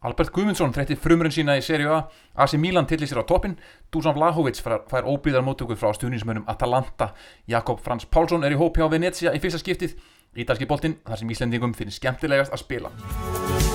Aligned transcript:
Albert 0.00 0.32
Guðmundsson 0.32 0.72
þreytti 0.72 0.96
frumrun 0.96 1.32
sína 1.34 1.58
í 1.60 1.64
serju 1.64 1.90
A, 1.92 1.98
AC 2.40 2.54
Milan 2.56 2.86
tillir 2.88 3.10
sér 3.10 3.20
á 3.20 3.28
toppin, 3.28 3.58
Dusan 3.92 4.16
Vlahovic 4.16 4.56
fær, 4.64 5.04
óbríðar 5.04 5.44
mótöku 5.44 5.76
frá 5.76 5.92
stuðnismönum 5.92 6.48
Atalanta, 6.48 7.10
Jakob 7.44 7.82
Frans 7.84 8.08
Pálsson 8.08 8.46
er 8.48 8.56
í 8.56 8.60
hóp 8.60 8.80
hjá 8.80 8.88
Venezia 8.88 9.34
í 9.36 9.42
fyrsta 9.42 9.60
skiptið, 9.60 9.98
Ítalski 10.40 10.68
boltinn 10.70 10.96
þar 11.04 11.20
sem 11.20 11.34
Íslendingum 11.36 11.76
finnst 11.76 12.00
skemmtilegast 12.00 12.56
að 12.56 12.64
spila. 12.64 13.69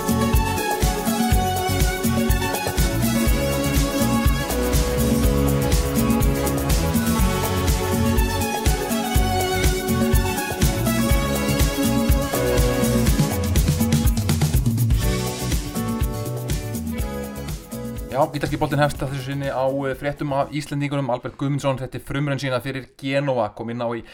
Já, 18.15 18.21
ítalski 18.31 18.55
boltin 18.55 18.79
hefst 18.79 19.01
að 19.03 19.09
þessu 19.11 19.25
sinni 19.25 19.49
á 19.51 19.67
eh, 19.67 19.95
fréttum 19.99 20.31
af 20.31 20.51
Íslendingunum. 20.55 21.09
Albert 21.11 21.35
Guðmundsson 21.35 21.81
þetta 21.81 21.97
er 21.99 22.03
frumrönn 22.07 22.39
sína 22.39 22.61
fyrir 22.63 22.85
Genoa 22.95 23.49
kom 23.57 23.73
inn 23.73 23.83
á 23.83 23.91
í 23.91 24.05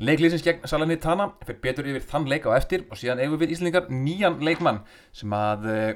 leikliðsins 0.00 0.46
gegn 0.46 0.64
Salernitana 0.70 1.26
fyrir 1.42 1.58
betur 1.66 1.90
yfir 1.90 2.06
þann 2.08 2.30
leik 2.30 2.48
á 2.48 2.56
eftir 2.56 2.86
og 2.88 2.96
síðan 2.96 3.20
eigum 3.20 3.36
við 3.42 3.52
Íslendingar 3.52 3.92
nýjan 3.92 4.40
leikmann 4.40 4.80
sem 5.12 5.36
að 5.36 5.68
uh, 5.68 5.92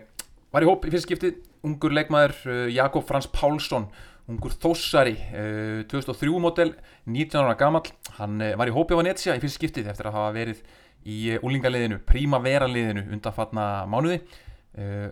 var 0.52 0.66
í 0.66 0.69
hóp 0.69 0.84
í 0.84 0.92
fyrstskipti 0.92 1.32
ungur 1.64 1.96
leikmaður 1.96 2.36
uh, 2.52 2.60
Jakob 2.69 3.08
Frans 3.08 3.30
Pálsson 3.32 3.88
ungur 4.28 4.52
þósari 4.60 5.16
uh, 5.33 5.80
2003 5.88 6.36
model 6.44 6.77
19 7.08 7.46
ára 7.46 7.56
gammal 7.64 7.86
hann 8.19 8.44
var 8.60 8.69
í 8.69 8.77
hópi 8.77 8.92
á 8.92 9.00
Venetia 9.00 9.38
í 9.38 9.44
fyrstskiptið 9.46 9.88
eftir 9.94 10.12
að 10.12 10.19
hafa 10.19 10.36
verið 10.36 10.60
í 11.08 11.38
úlingaliðinu, 11.41 12.05
Primavera 12.05 12.69
liðinu 12.69 13.08
undanfatna 13.12 13.84
mánuði. 13.88 14.22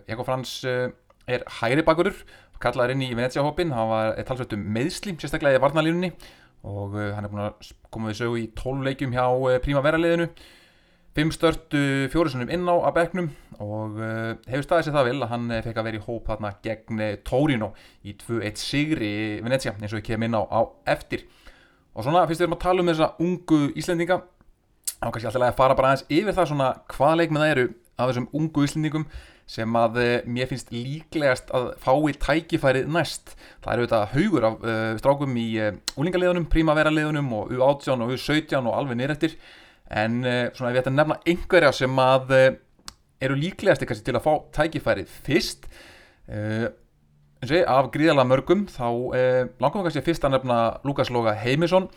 Jakob 0.09 0.25
Frans 0.25 0.55
er 1.29 1.43
hægri 1.59 1.83
bakurur 1.85 2.17
kallaður 2.63 2.95
inn 2.95 3.05
í 3.05 3.11
Venecia-hópin, 3.13 3.73
hann 3.75 3.91
var 3.91 4.17
talsveit 4.27 4.55
um 4.57 4.65
meðsli, 4.75 5.13
sérstaklega 5.19 5.59
í 5.59 5.63
varnalínunni 5.63 6.11
og 6.63 6.95
uh, 6.95 7.11
hann 7.13 7.27
er 7.27 7.31
búin 7.31 7.45
að 7.45 7.71
koma 7.91 8.11
við 8.11 8.19
sögu 8.21 8.39
í 8.39 8.49
12 8.55 8.85
leikjum 8.87 9.15
hjá 9.15 9.25
uh, 9.27 9.55
Primavera-liðinu. 9.63 10.29
5 11.13 11.29
stört 11.35 11.75
fjórusunum 12.09 12.49
inn 12.49 12.63
á 12.65 12.73
að 12.73 12.95
begnum 12.95 13.27
og 13.61 13.99
uh, 14.01 14.31
hefur 14.49 14.63
staðið 14.65 14.87
sér 14.87 14.95
það 14.95 15.09
vel 15.11 15.19
að 15.19 15.29
hann 15.29 15.51
fekk 15.67 15.77
að 15.77 15.85
vera 15.85 15.99
í 15.99 16.05
hóp 16.07 16.31
þarna 16.31 16.51
gegn 16.65 17.03
Torino 17.27 17.67
í 18.01 18.15
2-1 18.17 18.57
sigri 18.57 19.09
í 19.11 19.27
Venecia 19.45 19.75
eins 19.75 19.91
og 19.91 19.99
við 19.99 20.07
kemum 20.07 20.25
inn 20.25 20.39
á, 20.39 20.41
á 20.49 20.61
eftir. 20.95 21.27
Og 21.93 22.07
svona 22.07 22.23
fyrst 22.25 22.41
við 22.41 22.47
erum 22.47 22.57
að 22.57 22.63
tala 22.65 22.81
um 22.81 22.89
þessa 22.89 23.11
ungu 23.21 23.59
Íslendinga 23.77 24.23
þá 25.03 25.11
kannski 25.11 25.29
alltaf 25.29 25.45
að 25.51 25.59
fara 25.59 25.77
bara 25.77 25.91
aðeins 25.91 26.07
yfir 26.09 26.37
það 26.37 26.49
svona 26.49 26.71
hvaða 26.95 27.19
leikmið 27.21 27.43
það 27.43 27.53
eru 27.53 27.67
af 27.93 28.09
þessum 28.09 28.27
ungu 28.39 28.65
Íslendingum 28.65 29.05
sem 29.49 29.75
að 29.77 29.97
uh, 29.99 30.11
mér 30.29 30.49
finnst 30.49 30.71
líklegast 30.73 31.51
að 31.55 31.71
fái 31.83 32.13
tækifærið 32.21 32.91
næst. 32.93 33.33
Það 33.63 33.73
eru 33.73 33.87
þetta 33.87 34.01
haugur 34.13 34.47
af 34.47 34.61
uh, 34.63 34.83
strákum 35.01 35.39
í 35.39 35.47
uh, 35.61 35.73
úlingaliðunum, 35.99 36.47
prímavera-liðunum 36.51 37.33
og 37.37 37.51
U18 37.53 38.05
og 38.05 38.13
U17 38.15 38.61
og 38.61 38.77
alveg 38.77 38.99
nýrættir 39.01 39.35
en 39.93 40.23
svona 40.55 40.71
ef 40.71 40.77
ég 40.77 40.79
ætta 40.79 40.89
að 40.89 40.95
nefna 40.95 41.15
einhverja 41.29 41.69
sem 41.75 41.99
að 42.01 42.31
eru 43.21 43.35
líklegast 43.37 43.83
eitthvað 43.83 43.99
til 44.07 44.15
að 44.17 44.23
fá 44.23 44.31
tækifærið 44.55 45.11
fyrst 45.27 45.67
af 47.67 47.89
gríðala 47.93 48.25
mörgum 48.25 48.63
þá 48.71 48.87
langum 49.61 49.83
við 49.83 49.89
kannski 49.89 50.05
fyrst 50.07 50.25
að 50.25 50.33
nefna 50.37 50.57
Lukas 50.87 51.11
Loga 51.13 51.35
Heimisson 51.37 51.91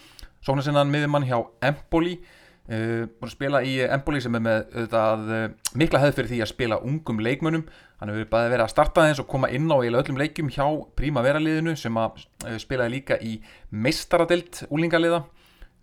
sóknarsinnan 0.44 0.92
miðjumann 0.92 1.24
hjá 1.30 1.38
Empoli 1.64 2.18
Uh, 2.66 3.06
búin 3.06 3.28
að 3.28 3.34
spila 3.36 3.60
í 3.62 3.76
Empoli 3.84 4.18
sem 4.18 4.34
er 4.34 4.42
með 4.42 4.56
auðvitað, 4.72 5.28
uh, 5.30 5.74
mikla 5.78 6.00
hefð 6.02 6.16
fyrir 6.16 6.30
því 6.32 6.38
að 6.42 6.48
spila 6.50 6.78
ungum 6.82 7.20
leikmönnum. 7.22 7.62
Hann 8.00 8.10
hefur 8.10 8.26
bæðið 8.32 8.54
verið 8.56 8.64
að 8.64 8.72
starta 8.72 9.04
þess 9.06 9.22
og 9.22 9.28
koma 9.30 9.50
inn 9.54 9.70
á 9.70 9.76
eiginlega 9.78 10.02
öllum 10.02 10.18
leikum 10.18 10.50
hjá 10.50 10.64
Primavera 10.98 11.42
liðinu 11.42 11.76
sem 11.78 12.00
að 12.02 12.18
uh, 12.42 12.56
spilaði 12.58 12.94
líka 12.96 13.20
í 13.22 13.36
meistaradelt 13.70 14.64
úlingaliða 14.66 15.22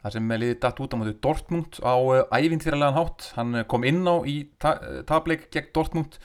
þar 0.04 0.16
sem 0.17 0.36
liðið 0.36 0.60
dætt 0.66 0.83
út 0.83 0.92
á 0.92 0.99
mótu 0.99 1.16
Dortmund 1.23 1.80
á 1.80 1.95
ævintýralegan 2.36 3.00
hátt. 3.00 3.32
Hann 3.39 3.61
kom 3.71 3.88
inn 3.88 4.04
á 4.04 4.20
í 4.27 4.36
ta 4.60 4.76
tableik 5.08 5.48
gegn 5.55 5.71
Dortmund. 5.71 6.20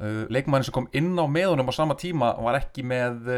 Leikmannin 0.00 0.66
sem 0.66 0.74
kom 0.74 0.90
inn 0.96 1.12
á 1.14 1.30
með 1.30 1.52
honum 1.52 1.70
á 1.70 1.74
sama 1.76 1.94
tíma 1.94 2.32
var 2.42 2.58
ekki 2.58 2.82
með 2.82 3.28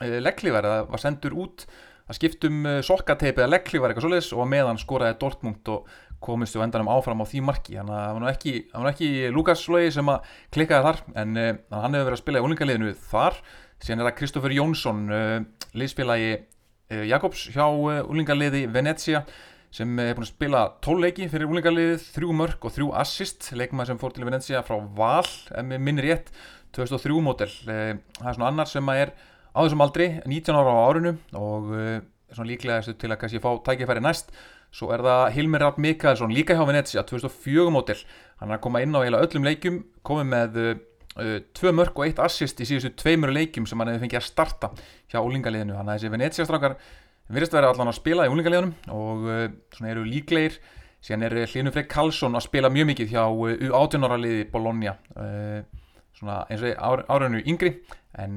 legglívar 0.00 0.64
eða 0.64 0.84
var 0.88 1.02
sendur 1.02 1.36
út 1.44 1.66
að 2.08 2.18
skiptum 2.18 2.64
uh, 2.66 2.78
sokkateipi 2.84 3.42
eða 3.42 3.52
leggli 3.52 3.80
var 3.82 3.92
eitthvað 3.92 4.08
svoleiðis 4.08 4.30
og 4.36 4.48
meðan 4.50 4.80
skoraði 4.80 5.18
Dortmund 5.20 5.70
og 5.72 5.92
komist 6.22 6.56
við 6.56 6.66
endanum 6.66 6.90
áfram 6.92 7.22
á 7.22 7.26
því 7.26 7.42
marki. 7.46 7.76
Þannig 7.78 7.96
að 7.96 8.02
það 8.04 8.14
var 8.14 8.22
nú 8.22 8.30
ekki, 8.30 8.54
ekki 8.92 9.10
Lukas 9.34 9.64
Slögi 9.66 9.92
sem 9.96 10.10
að 10.12 10.34
klikkaði 10.54 10.86
þar 10.88 11.00
en 11.22 11.40
uh, 11.42 11.52
hann 11.74 11.98
hefur 11.98 12.08
verið 12.10 12.18
að 12.18 12.22
spila 12.22 12.42
í 12.42 12.46
úlingaliðinu 12.48 12.96
þar. 13.10 13.38
Síðan 13.82 14.02
er 14.02 14.08
það 14.08 14.18
Kristófur 14.20 14.54
Jónsson 14.54 15.06
uh, 15.10 15.38
liðspilagi 15.78 16.34
Jakobs 17.08 17.46
hjá 17.54 17.64
úlingaliði 18.04 18.66
Venecia 18.68 19.22
sem 19.72 19.88
hefur 19.96 20.18
búin 20.18 20.26
að 20.26 20.28
spila 20.28 20.58
tóleiki 20.84 21.28
fyrir 21.32 21.48
úlingaliðið, 21.48 22.02
þrjú 22.12 22.34
mörg 22.36 22.66
og 22.68 22.74
þrjú 22.74 22.90
assist. 23.00 23.48
Leikmaður 23.56 23.94
sem 23.94 24.00
fór 24.02 24.12
til 24.12 24.26
Venecia 24.28 24.60
frá 24.66 24.76
Val, 24.98 25.30
mér 25.64 25.80
minnir 25.80 26.10
rétt 26.10 26.28
2003 26.76 27.22
mótel, 27.24 27.48
það 27.64 28.28
er 28.28 28.36
svona 28.36 28.50
annar 28.50 28.68
sem 28.68 28.92
að 28.92 29.00
er 29.06 29.14
á 29.52 29.58
þessum 29.60 29.84
aldri, 29.84 30.08
19 30.24 30.56
ára 30.56 30.72
á 30.72 30.84
árinu 30.88 31.12
og 31.36 31.70
uh, 31.76 32.00
svona 32.32 32.48
líklega 32.48 32.94
til 32.96 33.10
að 33.10 33.18
kannski 33.20 33.42
fá 33.42 33.50
tækifæri 33.66 34.02
næst. 34.04 34.32
Svo 34.72 34.88
er 34.94 35.04
það 35.04 35.26
Hilmir 35.36 35.60
Rapp 35.60 35.80
Mikaelsson 35.82 36.32
líka 36.32 36.56
hjá 36.56 36.64
Venetia 36.64 37.04
2004 37.04 37.68
mótil 37.74 37.98
hann 38.40 38.48
er 38.48 38.56
að 38.56 38.64
koma 38.64 38.80
inn 38.80 38.96
á 38.96 39.04
eiginlega 39.04 39.26
öllum 39.28 39.44
leikjum 39.44 39.78
komið 40.08 40.30
með 40.32 40.58
uh, 40.62 41.34
tvö 41.52 41.74
mörg 41.76 41.98
og 41.98 42.06
eitt 42.06 42.22
assist 42.24 42.62
í 42.64 42.68
síðustu 42.68 42.94
tveimur 43.02 43.34
leikjum 43.36 43.68
sem 43.68 43.78
hann 43.82 43.92
hefði 43.92 44.06
fengið 44.06 44.22
að 44.22 44.28
starta 44.30 44.70
hjá 45.12 45.20
úlingaliðinu 45.20 45.76
hann 45.76 45.92
að 45.92 46.00
þessi 46.00 46.12
Venetia 46.14 46.48
strákar 46.48 46.78
virðist 47.32 47.52
að 47.52 47.60
vera 47.60 47.72
allan 47.74 47.92
að 47.92 47.98
spila 47.98 48.24
í 48.24 48.32
úlingaliðunum 48.32 48.72
og 48.96 49.28
uh, 49.28 49.44
svona 49.76 49.92
eru 49.92 50.06
líklegir. 50.08 50.56
Síðan 51.02 51.26
er 51.26 51.34
Hlinu 51.50 51.72
Freyr 51.74 51.88
Karlsson 51.90 52.38
að 52.38 52.44
spila 52.46 52.70
mjög 52.70 52.92
mikið 52.92 53.08
hjá 53.10 53.24
U18 53.26 54.04
ára 54.06 54.18
liði 54.22 54.44
Bologna 54.52 54.92
svona 56.14 56.36
eins 56.46 56.62
og 56.62 57.02
árinu 57.10 57.40
yngri. 57.42 57.72
En 58.22 58.36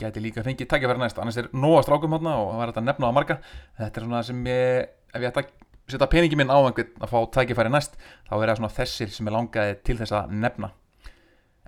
geti 0.00 0.22
líka 0.24 0.44
fengið 0.46 0.68
takkifæri 0.70 1.02
næst. 1.02 1.20
Annars 1.22 1.38
er 1.40 1.48
nóga 1.52 1.84
strákum 1.86 2.16
hérna 2.16 2.36
og 2.40 2.52
það 2.52 2.60
var 2.60 2.72
þetta 2.72 2.82
að 2.82 2.88
nefna 2.90 3.10
á 3.10 3.16
marga. 3.16 3.38
Þetta 3.78 4.00
er 4.00 4.06
svona 4.06 4.22
sem 4.26 4.44
ég 4.50 4.90
ef 5.14 5.20
ég 5.20 5.30
ætta 5.30 5.44
að 5.44 5.50
setja 5.90 6.10
peningi 6.10 6.38
minn 6.38 6.52
á 6.52 6.58
einhvern 6.58 6.92
að 7.02 7.14
fá 7.14 7.18
takkifæri 7.38 7.72
næst 7.72 7.98
þá 8.28 8.34
er 8.36 8.52
það 8.52 8.60
svona 8.60 8.74
þessir 8.76 9.10
sem 9.14 9.30
ég 9.30 9.36
langaði 9.36 9.80
til 9.86 9.98
þess 10.02 10.16
að 10.18 10.36
nefna. 10.44 10.72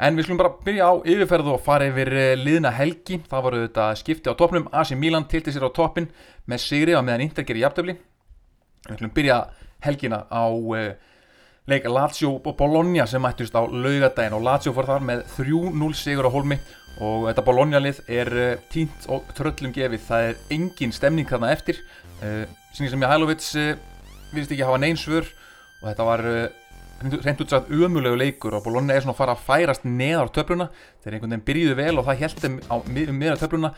En 0.03 0.17
við 0.17 0.27
slumum 0.27 0.41
bara 0.41 0.55
byrja 0.67 0.89
á 0.89 0.93
yfirferðu 1.05 1.53
og 1.53 1.61
fara 1.63 1.87
yfir 1.91 2.09
eh, 2.17 2.33
liðna 2.39 2.73
helgi. 2.75 3.21
Það 3.29 3.45
voru 3.45 3.67
þetta 3.67 3.91
skipti 4.01 4.33
á 4.33 4.39
toppnum. 4.39 4.71
AC 4.73 4.97
Milan 4.99 5.29
tilti 5.31 5.53
sér 5.55 5.69
á 5.69 5.71
toppin 5.71 6.09
með 6.49 6.65
sigri 6.65 6.97
á 6.97 7.05
meðan 7.05 7.29
Inter 7.29 7.47
gerir 7.47 7.69
jafntöfli 7.69 7.99
við 8.89 8.99
slumum 8.99 9.15
byrja 9.15 9.39
helgina 9.83 10.25
á 10.27 10.45
uh, 10.51 10.93
leik 11.71 11.85
Lazio 11.87 12.35
og 12.41 12.57
Bologna 12.59 13.05
sem 13.07 13.23
mættist 13.23 13.55
á 13.55 13.63
laugadagin 13.63 14.35
og 14.35 14.43
Lazio 14.43 14.73
fór 14.75 14.89
þar 14.89 15.05
með 15.07 15.21
3-0 15.37 15.93
sigur 15.95 16.27
á 16.27 16.35
holmi 16.35 16.59
og 17.03 17.29
þetta 17.29 17.45
Bologna-lið 17.47 18.01
er 18.11 18.31
uh, 18.35 18.49
tínt 18.73 19.07
og 19.13 19.31
tröllum 19.37 19.73
gefið, 19.75 20.03
það 20.09 20.27
er 20.29 20.41
engin 20.53 20.93
stemning 20.93 21.29
þarna 21.31 21.53
eftir. 21.55 21.79
Uh, 22.21 22.45
sem 22.75 22.99
Mihailovic 22.99 23.47
uh, 23.57 23.73
virðist 24.33 24.53
ekki 24.55 24.67
hafa 24.67 24.81
neinsvör 24.83 25.31
og 25.83 25.87
þetta 25.89 26.09
var 26.09 26.27
reynd 27.03 27.43
útsagt 27.43 27.71
umulegu 27.73 28.17
leikur 28.19 28.55
og 28.57 28.65
Bologna 28.65 28.95
er 28.95 29.05
svona 29.05 29.15
að 29.17 29.21
fara 29.21 29.35
að 29.37 29.45
færast 29.49 29.85
neðar 29.89 30.31
töfluna. 30.35 30.69
Þeir 31.03 31.17
einhvern 31.17 31.35
veginn 31.35 31.45
byrjuðu 31.49 31.77
vel 31.79 31.99
og 31.99 32.09
það 32.09 32.23
heldum 32.23 32.59
á 32.71 32.77
miðar 32.93 33.41
töfluna 33.41 33.73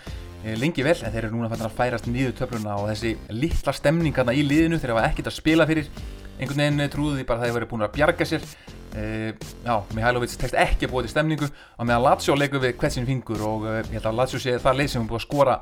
lengi 0.60 0.84
vel 0.84 0.96
en 0.98 1.12
þeir 1.14 1.24
eru 1.24 1.38
núna 1.38 1.48
að 1.56 1.72
færast 1.78 2.08
niður 2.10 2.34
töfluna 2.36 2.76
og 2.76 2.90
þessi 2.90 3.14
litla 3.32 3.72
stemning 3.72 4.16
þarna 4.16 4.34
í 4.36 4.44
liðinu 4.44 4.80
þeir 4.82 4.92
hafa 4.92 5.08
ekkert 5.08 5.30
að 5.30 5.38
spila 5.38 5.66
fyrir. 5.68 5.88
Einhvern 6.34 6.60
veginn 6.60 6.92
trúðu 6.92 7.16
því 7.18 7.26
bara 7.28 7.38
að 7.38 7.44
það 7.44 7.48
hefur 7.48 7.58
verið 7.60 7.70
búin 7.70 7.86
að 7.86 7.94
bjarga 7.94 8.28
sér. 8.28 8.46
Uh, 8.94 9.30
já, 9.64 9.74
Mihailovic 9.96 10.36
tekst 10.38 10.58
ekki 10.58 10.86
að 10.86 10.92
búa 10.92 11.04
til 11.06 11.12
stemningu. 11.14 11.48
Og 11.78 11.88
meðan 11.88 12.04
Lazio 12.04 12.36
leikur 12.36 12.62
við 12.62 12.76
hvert 12.78 12.94
sinn 12.94 13.08
fingur 13.08 13.42
og 13.46 13.66
uh, 13.66 13.80
ég 13.80 13.96
held 13.96 14.10
að 14.10 14.18
Lazio 14.20 14.42
sé 14.42 14.58
það 14.62 14.80
leið 14.82 14.92
sem 14.92 15.04
er 15.04 15.10
búið 15.10 15.22
að 15.22 15.28
skora 15.28 15.58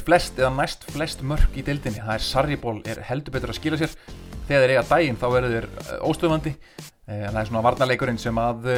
flest 0.00 0.38
eða 0.38 0.48
næst 0.54 0.86
flest 0.94 1.20
mörg 1.26 1.58
í 1.58 1.64
deildinni. 1.66 2.00
Það 2.00 2.14
er 2.14 2.22
Sarriból, 2.24 2.78
er 2.88 3.02
heldur 3.04 3.34
betur 3.34 3.50
að 3.52 3.58
skila 3.58 3.76
sér 3.76 3.92
þegar 4.48 4.64
þeir 4.64 4.74
eiga 4.74 4.86
daginn 4.90 5.20
þá 5.20 5.26
verður 5.32 5.56
þeir 5.56 6.06
óstöðvandi. 6.10 6.54
En 7.04 7.28
það 7.30 7.40
er 7.42 7.50
svona 7.50 7.64
varnarleikurinn 7.66 8.20
sem 8.20 8.40
að 8.40 8.70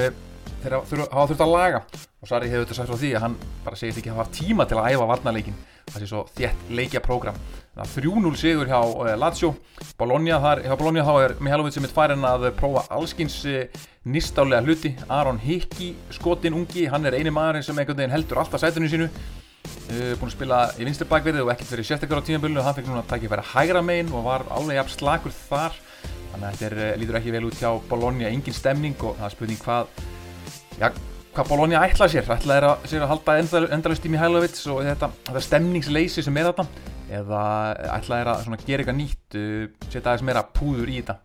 þeir 0.65 0.77
hafa 0.77 1.27
þurft 1.31 1.47
að 1.47 1.55
laga. 1.55 1.85
Og 2.23 2.31
Sarri 2.31 2.51
hefur 2.51 2.67
þetta 2.67 2.79
sagt 2.81 2.91
frá 2.91 3.01
því 3.01 3.15
að 3.15 3.25
hann 3.27 3.39
bara 3.65 3.79
segist 3.79 4.01
ekki 4.01 4.11
að 4.11 4.21
hafa 4.21 4.35
tíma 4.35 4.67
til 4.67 4.81
að 4.81 4.95
æfa 4.95 5.11
varnarleikin 5.13 5.59
það 5.87 6.03
sé 6.03 6.09
svo 6.11 6.23
þétt 6.35 6.71
leikja 6.75 7.01
prógram 7.05 7.37
3-0 7.77 8.33
sigur 8.41 8.71
hjá 8.71 8.81
Lazio. 9.21 9.53
Bologna, 10.01 10.39
þar, 10.41 10.63
hjá 10.65 10.77
Bologna 10.81 11.05
þá 11.05 11.15
er 11.23 11.35
Mihailovic 11.45 11.77
sem 11.77 11.85
er 11.85 11.93
færin 11.93 12.25
að 12.25 12.49
prófa 12.57 12.87
allskins 12.97 13.37
nýstálega 14.07 14.65
hluti. 14.65 14.95
Aron 15.13 15.39
Hickey, 15.43 15.93
skotin 16.15 16.57
ungi 16.57 16.87
hann 16.89 17.05
er 17.07 17.19
eini 17.19 17.33
maðurinn 17.35 17.67
sem 17.67 17.77
einhvern 17.77 18.01
veginn 18.01 18.17
heldur 18.17 18.41
alltaf 18.41 18.65
sætunum 18.65 18.91
sínu 18.91 19.11
búin 20.21 20.31
að 20.31 20.35
spila 20.35 20.61
í 20.77 20.87
vinstir 20.87 21.09
bakverði 21.11 21.45
og 21.45 21.51
ekkert 21.53 21.73
verið 21.75 21.89
sérstaklega 21.91 22.23
á 22.23 22.27
tímabölinu 22.29 22.63
og 22.63 22.67
hann 22.69 22.77
fekk 22.79 22.91
núna 22.91 23.03
að 23.03 23.11
taka 23.13 23.27
í 23.27 23.31
færa 23.33 23.45
hægra 23.53 23.83
megin 23.85 24.13
og 24.15 24.25
var 24.27 24.47
alveg 24.57 24.81
jafn 24.81 24.95
slakur 24.95 25.37
þar. 25.37 25.77
Þannig 26.33 26.47
að 26.49 26.63
þetta 26.63 26.89
lítur 27.01 27.21
ekki 27.21 27.35
vel 27.37 27.45
út 27.49 27.61
hjá 27.61 27.71
Bologna. 27.91 28.31
Engin 28.31 28.57
stemning 28.57 28.97
og 29.03 29.17
það 29.21 29.29
er 29.29 29.37
spurning 29.37 29.63
hvað 29.63 30.03
já, 30.81 30.91
hvað 31.37 31.53
Bologna 31.53 31.85
ætla 31.87 32.11
sér. 32.13 32.29
Ætla 32.37 32.59
er 32.59 32.69
að, 32.71 32.91
sér 32.91 33.07
að 33.07 33.13
halda 33.15 33.39
endal, 33.43 33.65
endalust 33.79 34.07
í 34.07 34.13
Mihailovic 34.13 34.61
og 34.75 34.83
þetta, 34.87 35.13
þetta 35.31 35.47
stemningsleysi 35.49 36.27
sem 36.27 36.43
er 36.43 36.51
þetta 36.51 36.69
eða 37.17 37.41
ætla 37.97 38.19
er 38.19 38.31
að 38.33 38.65
gera 38.67 38.83
eitthvað 38.83 38.99
nýtt 38.99 39.39
uh, 39.39 39.67
setja 39.87 40.09
aðeins 40.11 40.27
meira 40.27 40.43
púður 40.57 40.91
í 40.91 40.99
þetta 41.01 41.21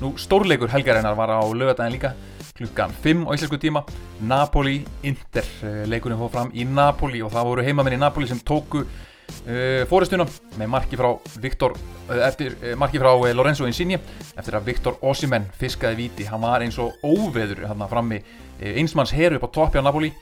nú 0.00 0.14
stórleikur 0.16 0.70
helgarinnar 0.72 1.16
var 1.18 1.34
á 1.36 1.40
lögadagin 1.44 1.92
líka 1.98 2.14
klukkan 2.56 2.92
5 3.02 3.26
á 3.26 3.30
íslensku 3.34 3.58
tíma. 3.58 3.84
Napoli-Inter 4.20 5.46
uh, 5.62 5.84
leikurinn 5.88 6.20
fóð 6.20 6.32
fram 6.34 6.52
í 6.54 6.66
Napoli 6.68 7.22
og 7.22 7.32
það 7.32 7.48
voru 7.48 7.64
heimamenn 7.66 7.96
í 7.96 8.00
Napoli 8.00 8.28
sem 8.30 8.40
tóku 8.40 8.84
uh, 8.84 9.82
fóristuna 9.90 10.26
með 10.60 10.70
marki 10.70 10.98
frá 11.00 11.10
Viktor 11.42 11.74
uh, 11.74 12.20
eftir 12.28 12.54
uh, 12.60 12.74
marki 12.78 13.00
frá 13.02 13.10
Lorenzo 13.34 13.66
Insigne. 13.66 14.00
Eftir 14.36 14.58
að 14.58 14.68
Viktor 14.70 14.98
Osimhen 15.02 15.48
fiskaði 15.58 16.04
viti 16.04 16.28
hann 16.28 16.44
var 16.44 16.64
eins 16.64 16.78
og 16.82 16.94
óveður 17.02 17.66
hann 17.70 17.88
frammi 17.90 18.22
uh, 18.22 18.72
einsmanns 18.76 19.14
heru 19.16 19.40
upp 19.40 19.48
á 19.50 19.54
toppi 19.58 19.82
á 19.82 19.84
Napoli 19.84 20.12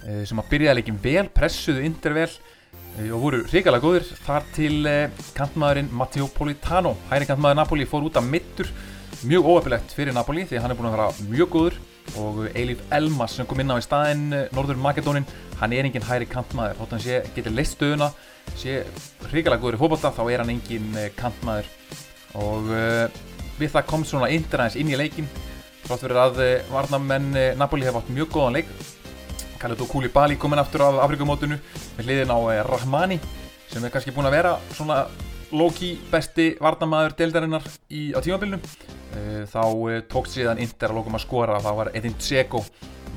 sem 0.00 0.38
að 0.40 0.46
byrjaði 0.48 0.78
leikin 0.78 0.96
vel 0.96 1.26
pressuðu 1.28 1.82
Inter 1.84 2.14
vel 2.16 2.30
og 3.12 3.18
voru 3.20 3.42
hrikalega 3.50 3.84
góðir. 3.84 4.06
Þar 4.24 4.46
til 4.56 4.78
kantmaðurinn 5.36 5.90
Matteo 5.92 6.24
Politano 6.32 6.94
hæri 7.10 7.28
kantmaður 7.28 7.58
Napoli 7.58 7.84
fór 7.84 8.06
út 8.08 8.16
af 8.16 8.24
mittur 8.24 8.70
mjög 9.26 9.46
óöfilegt 9.52 9.92
fyrir 9.92 10.14
Napoli 10.16 10.46
því 10.48 10.60
hann 10.62 10.72
er 10.72 10.78
búin 10.78 10.88
að 10.88 10.94
vera 10.96 11.28
mjög 11.28 11.50
góður 11.52 11.74
og 12.20 12.38
Eilif 12.56 12.80
Elmas 12.94 13.34
sem 13.36 13.46
kom 13.48 13.60
inn 13.62 13.72
á 13.72 13.76
í 13.76 13.84
staðinn 13.84 14.30
Norður 14.56 14.80
Makedónin, 14.80 15.26
hann 15.60 15.74
er 15.76 15.86
engin 15.86 16.06
hæri 16.06 16.28
kantmaður. 16.30 16.78
Þótt 16.80 16.94
hann 16.96 17.02
sé, 17.04 17.18
getur 17.36 17.54
leist 17.54 17.76
stöðuna 17.76 18.10
sé 18.58 18.80
hrikalega 19.28 19.60
góður 19.62 19.76
í 19.76 19.80
fókbalta 19.82 20.12
þá 20.16 20.22
er 20.24 20.42
hann 20.42 20.54
engin 20.54 20.88
eh, 20.98 21.10
kantmaður. 21.18 21.68
Og 22.40 22.70
uh, 22.72 23.20
við 23.60 23.74
það 23.74 23.88
kom 23.90 24.06
svona 24.08 24.30
Inter 24.32 24.64
aðeins 24.64 24.78
inn 24.80 24.92
í 24.92 24.98
leikin 24.98 25.28
þátt 25.84 26.04
verið 26.06 26.22
að 26.22 26.40
varnamenn 26.70 27.32
Napoli 27.58 27.86
hefði 27.86 28.00
átt 28.00 28.14
mjög 28.14 28.32
góðan 28.36 28.60
leik. 28.60 28.70
Khalidou 29.60 29.88
Koulibaly 29.90 30.38
kominn 30.40 30.62
aftur 30.62 30.86
af 30.86 31.02
Afrikamótinu 31.04 31.58
með 31.98 32.06
hliðin 32.06 32.32
á 32.32 32.38
Rahmani 32.64 33.18
sem 33.70 33.84
er 33.84 33.92
kannski 33.92 34.14
búin 34.14 34.28
að 34.30 34.38
vera 34.38 34.54
svona 34.72 35.02
low-key 35.54 35.98
besti 36.10 36.52
varnamaður 36.62 37.16
deildarinnar 37.18 37.66
í, 37.90 38.10
á 38.14 38.18
tímabilinu. 38.22 38.60
Eh, 39.16 39.42
þá 39.50 39.64
eh, 39.90 40.00
tókst 40.10 40.36
síðan 40.36 40.60
Inter 40.62 40.92
að 40.92 41.00
lókum 41.00 41.18
að 41.18 41.24
skora. 41.24 41.58
Það 41.62 41.78
var 41.80 41.92
Edin 41.98 42.16
Dzeko 42.18 42.62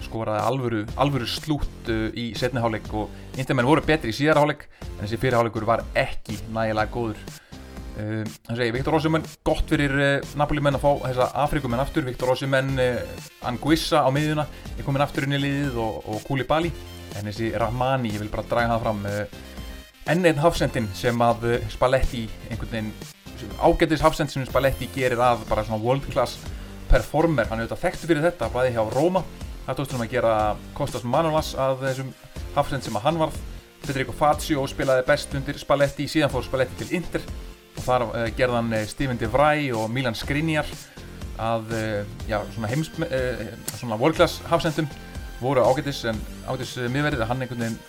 skoraði 0.03 0.41
alvöru, 0.43 0.81
alvöru 0.99 1.27
slút 1.29 1.91
eh, 1.91 2.09
í 2.17 2.25
setniháleik 2.37 2.89
og 2.97 3.39
Intermenn 3.39 3.69
voru 3.69 3.85
betri 3.85 4.11
í 4.11 4.17
síðarháleik 4.17 4.65
en 4.81 5.03
þessi 5.03 5.21
fyrirháleikur 5.21 5.67
var 5.69 5.85
ekki 5.93 6.39
nægilega 6.53 6.93
góður. 6.93 7.39
Þannig 7.93 8.57
að 8.57 8.71
Viktor 8.73 8.95
Osimhen 8.97 9.25
gott 9.45 9.69
fyrir 9.69 9.91
Napoli 10.33 10.63
menn 10.65 10.73
að 10.73 10.81
fá 10.81 11.03
þessa 11.03 11.27
Afrikumenn 11.43 11.83
aftur. 11.83 12.07
Viktor 12.07 12.31
Osimhen 12.33 12.71
Anguissa 13.45 14.01
á 14.01 14.09
miðjuna 14.09 14.47
er 14.73 14.87
komin 14.87 15.03
aftur 15.05 15.27
inn 15.27 15.37
í 15.37 15.41
liðið 15.43 15.77
og, 15.83 15.99
og 16.09 16.25
Koulibaly. 16.25 16.71
En 17.19 17.29
þessi 17.29 17.51
Rahmani, 17.53 18.15
ég 18.15 18.23
vil 18.23 18.31
bara 18.33 18.47
draga 18.49 18.73
það 18.73 18.87
fram 18.87 19.05
enn 20.11 20.25
einn 20.27 20.41
hafsendin 20.43 20.89
sem 20.97 21.21
að 21.23 21.45
Spalletti 21.71 22.25
einhvern 22.49 22.71
veginn 22.71 22.93
ágættis 23.59 24.03
hafsend 24.03 24.31
sem 24.31 24.45
Spalletti 24.47 24.87
gerir 24.93 25.21
að 25.21 25.45
bara 25.49 25.63
svona 25.65 25.81
world 25.83 26.05
class 26.11 26.37
performer. 26.91 27.47
Hann 27.49 27.59
er 27.61 27.67
auðvitað 27.67 27.83
þekktu 27.87 28.09
fyrir 28.09 28.25
þetta, 28.27 28.51
bæði 28.53 28.75
hjá 28.75 28.83
Róma. 28.93 29.23
Það 29.63 29.79
tókst 29.79 29.95
um 29.95 30.03
að 30.03 30.11
gera 30.11 30.33
Kostas 30.75 31.05
Manolas 31.07 31.53
að 31.59 31.85
þessum 31.87 32.11
hafsend 32.55 32.85
sem 32.85 32.99
að 32.99 33.07
hann 33.07 33.21
varð. 33.21 33.39
Federico 33.83 34.15
Fazio 34.15 34.63
spilaði 34.67 35.05
best 35.07 35.33
undir 35.35 35.59
Spalletti 35.59 36.07
síðan 36.11 36.31
fór 36.31 36.45
Spalletti 36.45 36.83
til 36.83 36.99
Inter. 36.99 37.23
Og 37.73 37.85
þar 37.85 38.05
uh, 38.09 38.27
gerði 38.37 38.59
hann 38.59 38.75
uh, 38.75 38.83
Steven 38.87 39.19
De 39.19 39.29
Vrij 39.31 39.71
og 39.75 39.87
Milan 39.91 40.17
Skriniar 40.17 40.67
að 41.41 41.71
uh, 41.73 42.19
já, 42.29 42.37
svona 42.53 42.69
heims 42.69 42.91
svona 43.79 43.97
world 43.97 44.19
class 44.19 44.43
hafsendum. 44.51 44.91
Voru 45.41 45.63
ágættis 45.65 46.03
en 46.11 46.19
ágættis 46.45 46.77
miðverðið 46.91 47.25
að 47.25 47.31
hann 47.31 47.43
einhvern 47.43 47.65
veginn 47.65 47.81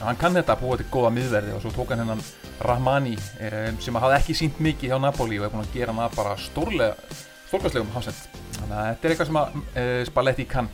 hann 0.00 0.18
kann 0.20 0.36
þetta 0.36 0.56
að 0.56 0.62
búa 0.62 0.76
til 0.80 0.86
góða 0.92 1.12
miðverði 1.16 1.54
og 1.56 1.62
svo 1.64 1.72
tók 1.74 1.92
hann 1.92 2.02
hennan 2.04 2.22
Rahmani 2.66 3.14
um, 3.16 3.78
sem 3.82 3.98
hafði 4.00 4.18
ekki 4.18 4.36
sínt 4.36 4.60
mikið 4.64 4.92
hjá 4.92 5.00
Napoli 5.00 5.38
og 5.40 5.46
er 5.46 5.52
búin 5.52 5.64
að 5.64 5.76
gera 5.76 5.94
hann 5.96 6.16
bara 6.16 6.36
stórlega 6.40 6.94
stórkvæslegum 7.46 7.92
hafsend. 7.94 8.40
Þannig 8.56 8.76
að 8.76 8.88
þetta 8.88 9.06
er 9.06 9.14
eitthvað 9.14 9.30
sem 9.30 9.40
að 9.40 9.58
uh, 9.60 10.00
Spalletti 10.08 10.46
kann. 10.50 10.70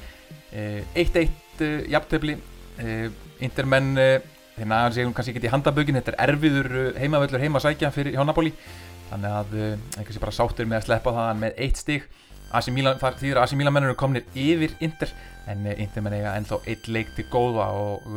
1-1 0.53 1.21
uh, 1.25 1.27
uh, 1.65 1.77
jafntefni 1.89 2.37
Intermenn 3.43 3.95
þeir 3.97 4.69
nægar 4.69 4.95
sig 4.95 5.11
kannski 5.17 5.33
ekki 5.33 5.49
í 5.49 5.51
handabögin 5.53 5.97
þetta 5.97 6.13
er 6.13 6.31
erfiður 6.33 6.69
heimavöllur 7.01 7.43
heimasækja 7.43 7.91
fyrir 7.95 8.17
hjá 8.17 8.25
Napoli. 8.27 8.53
Þannig 9.11 9.37
að 9.39 9.55
einhversi 9.63 10.23
bara 10.23 10.35
sáttur 10.35 10.69
með 10.69 10.81
að 10.81 10.87
sleppa 10.87 11.15
það 11.17 11.41
með 11.43 11.63
eitt 11.67 11.81
stig. 11.81 12.09
Milan, 12.73 12.99
þar 13.01 13.17
þýðir 13.17 13.39
að 13.41 13.47
AC 13.47 13.55
Milan 13.57 13.75
mennur 13.75 13.97
komnir 13.97 14.27
yfir 14.37 14.75
Inter 14.85 15.13
en 15.49 15.65
Intermenn 15.73 16.19
eiga 16.19 16.35
ennþá 16.37 16.59
eitt 16.69 16.89
leik 16.93 17.15
til 17.17 17.25
góða 17.33 17.69
og 17.73 18.11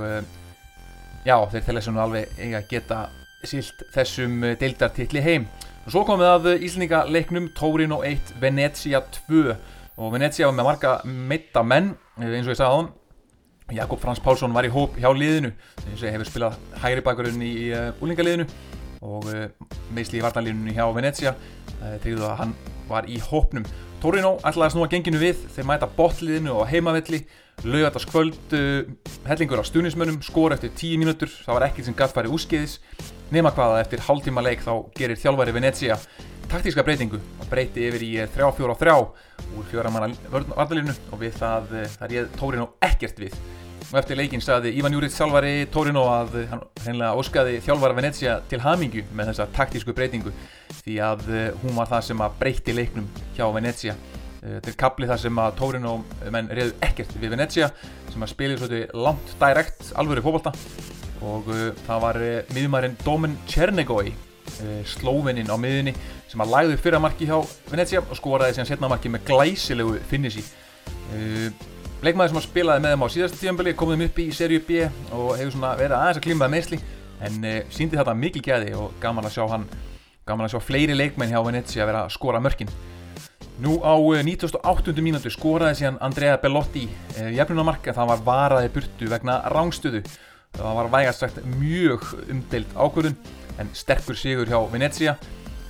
já, 1.26 1.36
þeir 1.52 1.64
telja 1.66 1.82
sem 1.86 1.96
nú 1.96 2.02
alveg 2.04 2.36
eiga 2.38 2.60
að 2.62 2.68
geta 2.70 3.00
sílt 3.46 3.86
þessum 3.94 4.44
eh, 4.46 4.58
deildartilli 4.62 5.24
heim. 5.26 5.48
Og 5.86 5.94
svo 5.94 6.04
komið 6.08 6.32
að 6.32 6.52
Íslandingaleiknum 6.66 7.50
Torino 7.58 8.02
1, 8.06 8.36
Venezia 8.42 9.02
2 9.28 9.56
og 10.02 10.14
Venezia 10.14 10.50
var 10.50 10.58
með 10.58 10.70
marga 10.70 10.94
mitta 11.06 11.64
menn, 11.66 11.94
eh, 12.20 12.30
eins 12.30 12.48
og 12.48 12.56
ég 12.56 12.60
sagði 12.62 12.70
á 12.70 12.78
hann. 12.78 12.94
Jakob 13.74 14.02
Frans 14.02 14.22
Pálsson 14.22 14.54
var 14.54 14.68
í 14.68 14.74
hóp 14.74 14.98
hjá 15.02 15.10
liðinu, 15.10 15.50
eins 15.88 16.04
og 16.04 16.12
hefur 16.14 16.30
spilað 16.30 16.60
hægri 16.84 17.06
bakurinn 17.06 17.42
í 17.42 17.54
eh, 17.74 17.92
úlingaliðinu 18.06 18.46
og 19.06 19.26
meðsli 19.94 20.18
í 20.18 20.24
vartanliðinu 20.24 20.74
hjá 20.74 20.86
Venezia, 20.96 21.36
tryggðu 22.02 22.24
að 22.26 22.40
hann 22.40 22.54
var 22.90 23.06
í 23.06 23.20
hópnum. 23.22 23.66
Torino 24.02 24.32
ætlaði 24.40 24.66
að 24.66 24.74
snúa 24.74 24.90
genginu 24.90 25.20
við, 25.22 25.44
þeir 25.54 25.68
mæta 25.70 25.90
botliðinu 25.94 26.56
og 26.56 26.66
heimavelli 26.72 27.20
laugardaskvöld 27.64 28.56
hellingur 29.26 29.62
á 29.62 29.66
stunismönnum, 29.66 30.20
skor 30.26 30.54
eftir 30.54 30.74
10 30.76 31.02
mínútur 31.02 31.32
það 31.32 31.58
var 31.58 31.68
ekkert 31.70 31.88
sem 31.88 31.98
gætt 31.98 32.14
farið 32.14 32.36
úrskeiðis. 32.36 32.80
Nema 33.34 33.54
hvaða 33.56 33.82
eftir 33.82 34.04
hálftíma 34.06 34.44
leik 34.46 34.62
þá 34.62 34.74
gerir 34.98 35.18
þjálfæri 35.18 35.56
Venezia 35.56 35.98
taktíska 36.50 36.84
breytingu. 36.84 37.20
Og 37.42 37.50
breyti 37.50 37.86
yfir 37.90 38.04
í 38.06 38.12
3-4-3 38.36 38.96
úr 39.56 39.68
fjóramanna 39.70 40.10
vardalínu 40.32 40.96
og 41.12 41.22
við 41.22 41.38
það, 41.40 41.78
eh, 41.82 41.94
það 42.00 42.12
réð 42.12 42.28
Tórino 42.40 42.68
ekkert 42.82 43.20
við. 43.20 43.38
Og 43.86 44.00
eftir 44.00 44.18
leikin 44.18 44.42
saði 44.42 44.74
Ívan 44.80 44.94
Júrið 44.96 45.14
þjálfæri 45.14 45.70
Tórino 45.72 46.06
að 46.10 46.38
hann 46.50 46.64
hreinlega 46.84 47.16
óskaði 47.20 47.62
þjálfæra 47.62 47.96
Venezia 47.96 48.42
til 48.50 48.60
hamingu 48.60 49.04
með 49.14 49.32
þessa 49.32 49.48
taktísku 49.54 49.94
breytingu 49.94 50.34
því 50.82 51.00
að 51.00 51.26
eh, 51.30 51.52
hún 51.64 51.76
var 51.76 51.92
það 51.92 52.08
sem 52.10 52.22
að 52.26 52.38
breyti 52.40 52.74
leiknum 52.74 53.10
hjá 53.38 53.46
Venezia. 53.54 53.94
Eh, 53.94 54.25
þetta 54.46 54.72
er 54.72 54.78
kapli 54.80 55.08
þar 55.10 55.22
sem 55.22 55.40
að 55.42 55.56
Torino 55.60 55.94
menn 56.34 56.50
reyðu 56.54 56.76
ekkert 56.86 57.16
við 57.18 57.34
Venezia 57.34 57.70
sem 58.12 58.24
að 58.24 58.32
spila 58.32 58.58
svolítið 58.60 58.98
langt 59.06 59.34
direkt 59.42 59.92
alvöru 59.98 60.24
fókbalta 60.26 60.54
og 61.26 61.48
uh, 61.50 61.70
það 61.88 62.02
var 62.04 62.20
uh, 62.22 62.34
miðjumærin 62.54 62.98
Domen 63.04 63.38
Černegói 63.50 64.12
uh, 64.12 64.82
slóvininn 64.88 65.50
á 65.50 65.58
miðjunni 65.58 65.96
sem 66.32 66.44
að 66.44 66.52
lagði 66.54 66.82
fyrra 66.84 67.02
marki 67.02 67.30
hjá 67.30 67.38
Venezia 67.72 68.04
og 68.04 68.20
skoraði 68.20 68.58
síðan 68.58 68.70
setna 68.74 68.92
marki 68.92 69.12
með 69.12 69.26
glæsilegu 69.30 69.98
finissi 70.10 70.44
leikmaður 72.04 72.34
sem 72.34 72.40
að 72.42 72.46
spilaði 72.46 72.84
með 72.84 72.94
þeim 72.94 73.06
á 73.06 73.10
síðast 73.14 73.40
tíanbili 73.40 73.74
komum 73.78 74.04
upp 74.06 74.20
í 74.22 74.28
serju 74.36 74.62
B 74.68 74.84
og 75.16 75.36
hefur 75.40 75.56
svona 75.56 75.74
verið 75.80 75.98
aðeins 75.98 76.20
að 76.20 76.26
klimbaði 76.28 76.54
meðsli 76.54 76.80
en 77.26 77.48
síndi 77.74 77.98
þetta 77.98 78.18
mikil 78.20 78.44
gæði 78.46 78.74
og 78.78 78.98
gaman 79.02 79.26
að 79.26 79.38
sjá 79.38 79.46
hann 79.54 79.66
gaman 80.28 80.46
að 80.46 80.56
sjá 80.56 80.66
fleiri 80.68 80.98
leikmenn 80.98 81.32
hjá 81.32 81.40
Venezia 81.46 81.86
að 81.86 81.92
vera 81.94 82.04
að 82.06 82.14
skora 82.18 82.42
mörkin 82.44 82.70
Nú 83.56 83.80
á 83.80 83.96
98. 83.96 84.92
Eh, 84.92 85.00
mínútu 85.00 85.32
skoraði 85.32 85.80
síðan 85.80 85.98
Andrea 86.04 86.36
Bellotti 86.44 86.90
eh, 87.16 87.32
jafnunamarka, 87.38 87.94
það 87.96 88.10
var 88.10 88.24
varaði 88.26 88.72
burtu 88.74 89.08
vegna 89.08 89.38
rángstöðu. 89.48 90.02
Það 90.56 90.76
var 90.76 90.90
vægast 90.92 91.24
sagt 91.24 91.38
mjög 91.56 92.04
umdeilt 92.32 92.74
ákvörðun 92.76 93.16
en 93.60 93.70
sterkur 93.72 94.18
sigur 94.20 94.50
hjá 94.52 94.60
Venezia 94.72 95.14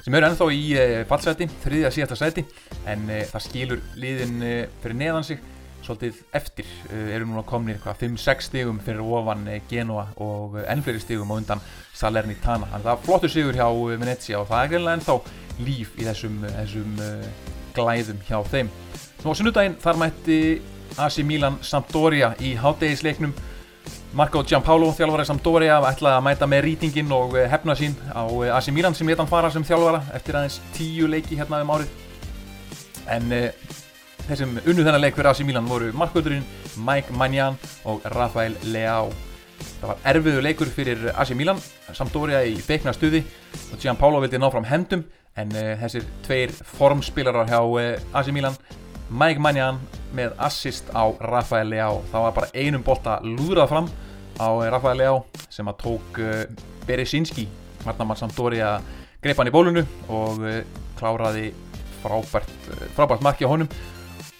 sem 0.02 0.18
eru 0.18 0.26
ennþá 0.26 0.48
í 0.54 0.64
eh, 0.82 1.02
fallseti, 1.10 1.46
þriðja 1.62 1.92
síðasta 1.94 2.18
seti 2.18 2.44
en 2.90 3.06
það 3.30 3.44
skilur 3.46 3.84
liðin 4.02 4.42
fyrir 4.82 4.98
neðan 4.98 5.28
sig 5.28 5.44
svolítið 5.86 6.24
eftir. 6.34 6.72
Eru 6.90 7.28
núna 7.30 7.44
komnið 7.46 7.86
5-6 7.86 8.48
stigum 8.48 8.80
fyrir 8.82 9.04
ofan 9.06 9.46
Genoa 9.70 10.08
og 10.26 10.58
enn 10.66 10.82
fleiri 10.82 11.04
stigum 11.04 11.30
á 11.30 11.38
undan 11.38 11.62
Salernitana. 11.94 12.66
Þannig 12.72 12.82
að 12.82 12.90
það 12.90 12.96
er 12.96 13.06
flottur 13.06 13.34
sigur 13.36 13.62
hjá 13.62 13.70
Venezia 13.94 14.42
og 14.42 14.50
það 14.50 14.64
er 14.64 14.74
greinlega 14.74 14.98
ennþá 14.98 15.20
líf 15.62 15.94
í 16.02 16.10
þessum, 16.10 16.42
þessum 16.50 16.98
glæðum 17.76 18.22
hjá 18.28 18.40
þeim. 18.52 18.72
Nú 19.24 19.34
á 19.34 19.38
sunnudaginn 19.38 19.78
þar 19.82 20.00
mætti 20.00 20.40
AC 21.02 21.20
Milan 21.26 21.60
Sampdoria 21.66 22.34
í 22.40 22.56
hátdegisleiknum. 22.60 23.34
Marco 24.16 24.44
Giampaolo, 24.48 24.94
þjálfari 24.96 25.26
Sampdoria, 25.28 25.82
ætlaði 25.90 26.16
að 26.16 26.24
mæta 26.24 26.48
með 26.48 26.62
rýtingin 26.70 27.10
og 27.12 27.36
eh, 27.36 27.50
hefna 27.52 27.76
sín 27.76 27.98
á 28.16 28.24
eh, 28.24 28.52
AC 28.56 28.70
Milan 28.72 28.96
sem 28.96 29.10
héttan 29.12 29.28
fara 29.28 29.50
sem 29.52 29.66
þjálfara 29.68 30.06
eftir 30.16 30.38
aðeins 30.40 30.62
tíu 30.78 31.10
leiki 31.12 31.36
hérna 31.36 31.60
um 31.66 31.74
árið. 31.76 31.92
En 33.12 33.28
e, 33.36 33.42
þessum 34.30 34.56
unnu 34.62 34.86
þennan 34.86 35.04
leik 35.04 35.18
fyrir 35.18 35.34
AC 35.34 35.44
Milan 35.46 35.68
voru 35.68 35.92
Markvöldurinn, 36.00 36.48
Mike 36.88 37.14
Magnan 37.14 37.60
og 37.84 38.08
Rafael 38.16 38.56
Leao. 38.72 39.12
Það 39.82 39.92
var 39.92 40.08
erfiðu 40.14 40.46
leikur 40.48 40.72
fyrir 40.72 41.10
AC 41.12 41.36
Milan, 41.36 41.60
Sampdoria 41.92 42.40
í 42.48 42.56
beikna 42.66 42.96
stuði 42.96 43.26
og 43.74 43.84
Giampaolo 43.84 44.24
vildi 44.24 44.40
ná 44.40 44.48
fram 44.54 44.70
hendum 44.72 45.04
en 45.42 45.52
uh, 45.56 45.72
þessir 45.82 46.06
tveir 46.26 46.54
formspilarar 46.78 47.50
hjá 47.50 47.60
uh, 47.62 48.18
AC 48.18 48.32
Milan 48.36 48.56
Mike 49.10 49.42
Magnan 49.44 49.80
með 50.16 50.34
assist 50.42 50.88
á 50.96 51.12
Rafael 51.22 51.70
Leao. 51.70 52.00
Það 52.12 52.26
var 52.26 52.36
bara 52.40 52.52
einum 52.56 52.86
bolta 52.86 53.18
lúðrað 53.24 53.72
fram 53.74 53.90
á 54.40 54.50
Rafael 54.74 54.98
Leao 55.02 55.20
sem 55.50 55.68
að 55.70 55.82
tók 55.84 56.22
uh, 56.24 56.46
Beresinski 56.88 57.48
Marnamann 57.86 58.20
Sampdóri 58.20 58.64
að 58.66 58.88
greipa 59.22 59.44
hann 59.44 59.52
í 59.52 59.54
bólunu 59.54 59.84
og 60.14 60.42
kláraði 60.98 61.52
frábært, 62.02 62.52
frábært 62.94 63.24
marki 63.26 63.46
á 63.46 63.50
honum 63.50 63.70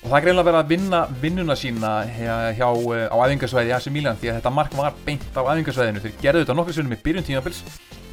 og 0.06 0.12
það 0.12 0.20
er 0.20 0.26
greinlega 0.28 0.46
verið 0.46 0.60
að 0.60 0.68
vinna 0.70 0.98
vinnuna 1.18 1.56
sína 1.58 1.92
hjá, 2.14 2.68
uh, 2.70 3.08
á 3.10 3.16
æfingarsvæði 3.26 3.72
AC 3.74 3.88
Milan 3.90 4.20
því 4.22 4.30
að 4.30 4.36
þetta 4.38 4.52
mark 4.54 4.76
var 4.78 4.94
beint 5.06 5.24
á 5.34 5.42
æfingarsvæðinu 5.42 6.04
þeir 6.04 6.20
gerðu 6.22 6.44
þetta 6.44 6.56
nokkur 6.60 6.76
svunum 6.78 6.94
í 6.94 7.00
byrjun 7.08 7.26
tímabils 7.26 7.64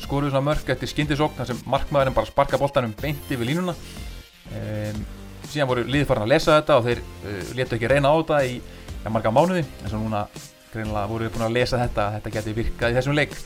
skoruðu 0.01 0.33
svona 0.33 0.47
mörg 0.47 0.71
eftir 0.73 0.89
skindisókn 0.89 1.37
þar 1.37 1.51
sem 1.51 1.61
markmaðurinn 1.69 2.17
bara 2.17 2.31
sparka 2.31 2.61
boltanum 2.61 2.95
beint 2.97 3.29
yfir 3.29 3.45
línuna. 3.45 3.75
Um, 4.57 5.05
síðan 5.53 5.69
voru 5.69 5.85
liðfarn 5.85 6.25
að 6.25 6.33
lesa 6.33 6.57
þetta 6.57 6.81
og 6.81 6.89
þeir 6.89 7.05
uh, 7.05 7.53
letu 7.61 7.77
ekki 7.77 7.93
reyna 7.93 8.09
á 8.09 8.17
þetta 8.17 8.41
í 8.49 8.57
ja, 8.57 9.13
marga 9.13 9.35
mánuði 9.37 9.67
en 9.67 9.93
svo 9.93 10.01
núna 10.01 10.25
greinlega 10.73 11.07
voru 11.13 11.29
við 11.29 11.37
búin 11.37 11.47
að 11.51 11.57
lesa 11.59 11.85
þetta 11.85 12.09
þetta 12.17 12.35
geti 12.39 12.57
virkað 12.57 12.97
í 12.97 13.01
þessum 13.03 13.21
leik. 13.21 13.37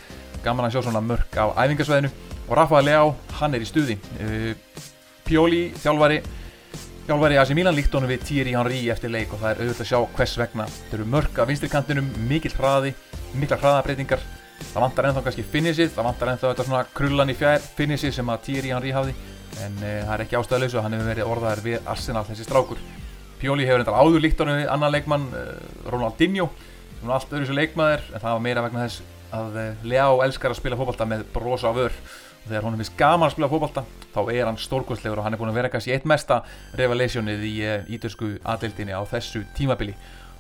Gaman 0.47 0.71
að 0.71 0.77
sjá 0.77 0.87
svona 0.87 1.03
mörg 1.03 1.35
á 1.35 1.51
æfingarsvæðinu 1.67 2.15
og 2.47 2.57
Rafael 2.61 2.87
Leao, 2.87 3.15
hann 3.41 3.59
er 3.59 3.67
í 3.67 3.71
stuði. 3.75 3.99
Uh, 4.23 4.53
Pjóli, 5.27 5.65
þjálfari 5.83 6.23
þjálfari 7.07 7.37
AC 7.39 7.53
Milan 7.55 7.77
líkt 7.77 7.95
honum 7.95 8.11
við 8.11 8.25
Thierry 8.27 8.57
Henry 8.57 8.81
eftir 8.91 9.13
leik 9.15 9.31
og 9.31 9.39
það 9.43 9.53
er 9.53 9.61
auðvitað 9.63 9.85
að 9.85 9.91
sjá 9.93 10.17
hvers 10.17 10.39
vegna. 10.41 10.67
Þeir 10.91 10.99
eru 10.99 11.13
mörg 11.13 11.39
af 11.39 11.49
vinstrikantinum, 11.51 12.09
mikill 12.27 12.55
hraði 12.57 12.97
mikla 13.37 13.59
hraðabreitingar 13.61 14.23
það 14.73 14.85
vantar 14.85 15.09
ennþá 15.09 15.23
kannski 15.25 15.45
finishið, 15.53 15.91
það 15.95 16.09
vantar 16.09 16.31
ennþá 16.33 16.51
þetta 16.51 16.67
svona 16.69 16.85
krullan 16.97 17.33
í 17.33 17.37
fjær 17.37 17.65
finishið 17.77 18.15
sem 18.17 18.31
að 18.33 18.45
Thierry 18.47 18.73
Henry 18.73 18.93
hafði. 18.97 19.17
En 19.65 19.77
uh, 19.81 19.91
það 20.05 20.15
er 20.15 20.25
ekki 20.25 20.39
ástæðalauðs 20.41 20.77
og 20.77 20.85
hann 20.85 20.97
hefur 20.97 21.11
verið 21.13 21.33
orðaðar 21.33 21.63
við 21.65 21.91
Arsenal 21.93 22.25
þessi 22.29 22.47
strákur. 22.47 22.81
Pjóli 23.41 23.69
hefur 23.69 23.85
enda 23.85 23.97
áður 23.97 24.25
líkt 24.25 24.41
honum 24.43 24.61
við 24.61 24.71
annan 24.73 24.95
leikmann 24.95 25.27
uh, 25.31 25.51
Ronaldinho. 25.93 26.49
Sem 26.97 27.09
er 27.09 27.17
allt 27.17 27.37
öðru 27.37 27.49
sem 27.49 27.59
leikmaður 27.61 28.07
en 28.11 28.23
það 28.23 28.31
var 28.33 28.45
meira 28.49 28.65
vegna 28.67 28.87
þess 28.87 29.03
að 29.37 29.59
uh, 29.61 29.87
Leao 29.93 30.23
elskar 30.25 30.53
að 30.53 30.61
spila 30.61 30.79
fókbalta 30.81 31.09
með 31.09 31.27
brosa 31.35 31.73
vör 31.77 31.97
þegar 32.47 32.67
honum 32.67 32.83
finnst 32.83 32.99
gaman 32.99 33.29
að 33.29 33.35
spila 33.37 33.51
fókbalta 33.51 33.83
þá 34.15 34.21
er 34.33 34.47
hann 34.49 34.61
stórkostlegur 34.61 35.21
og 35.21 35.27
hann 35.27 35.37
er 35.37 35.41
búin 35.41 35.51
að 35.53 35.59
vera 35.61 35.71
kannski 35.73 35.95
eitt 35.95 36.07
mesta 36.09 36.43
revelationið 36.79 37.43
í 37.47 37.57
ítösku 37.97 38.37
aðdeildinni 38.47 38.97
á 38.97 39.03
þessu 39.11 39.45
tímabili. 39.57 39.97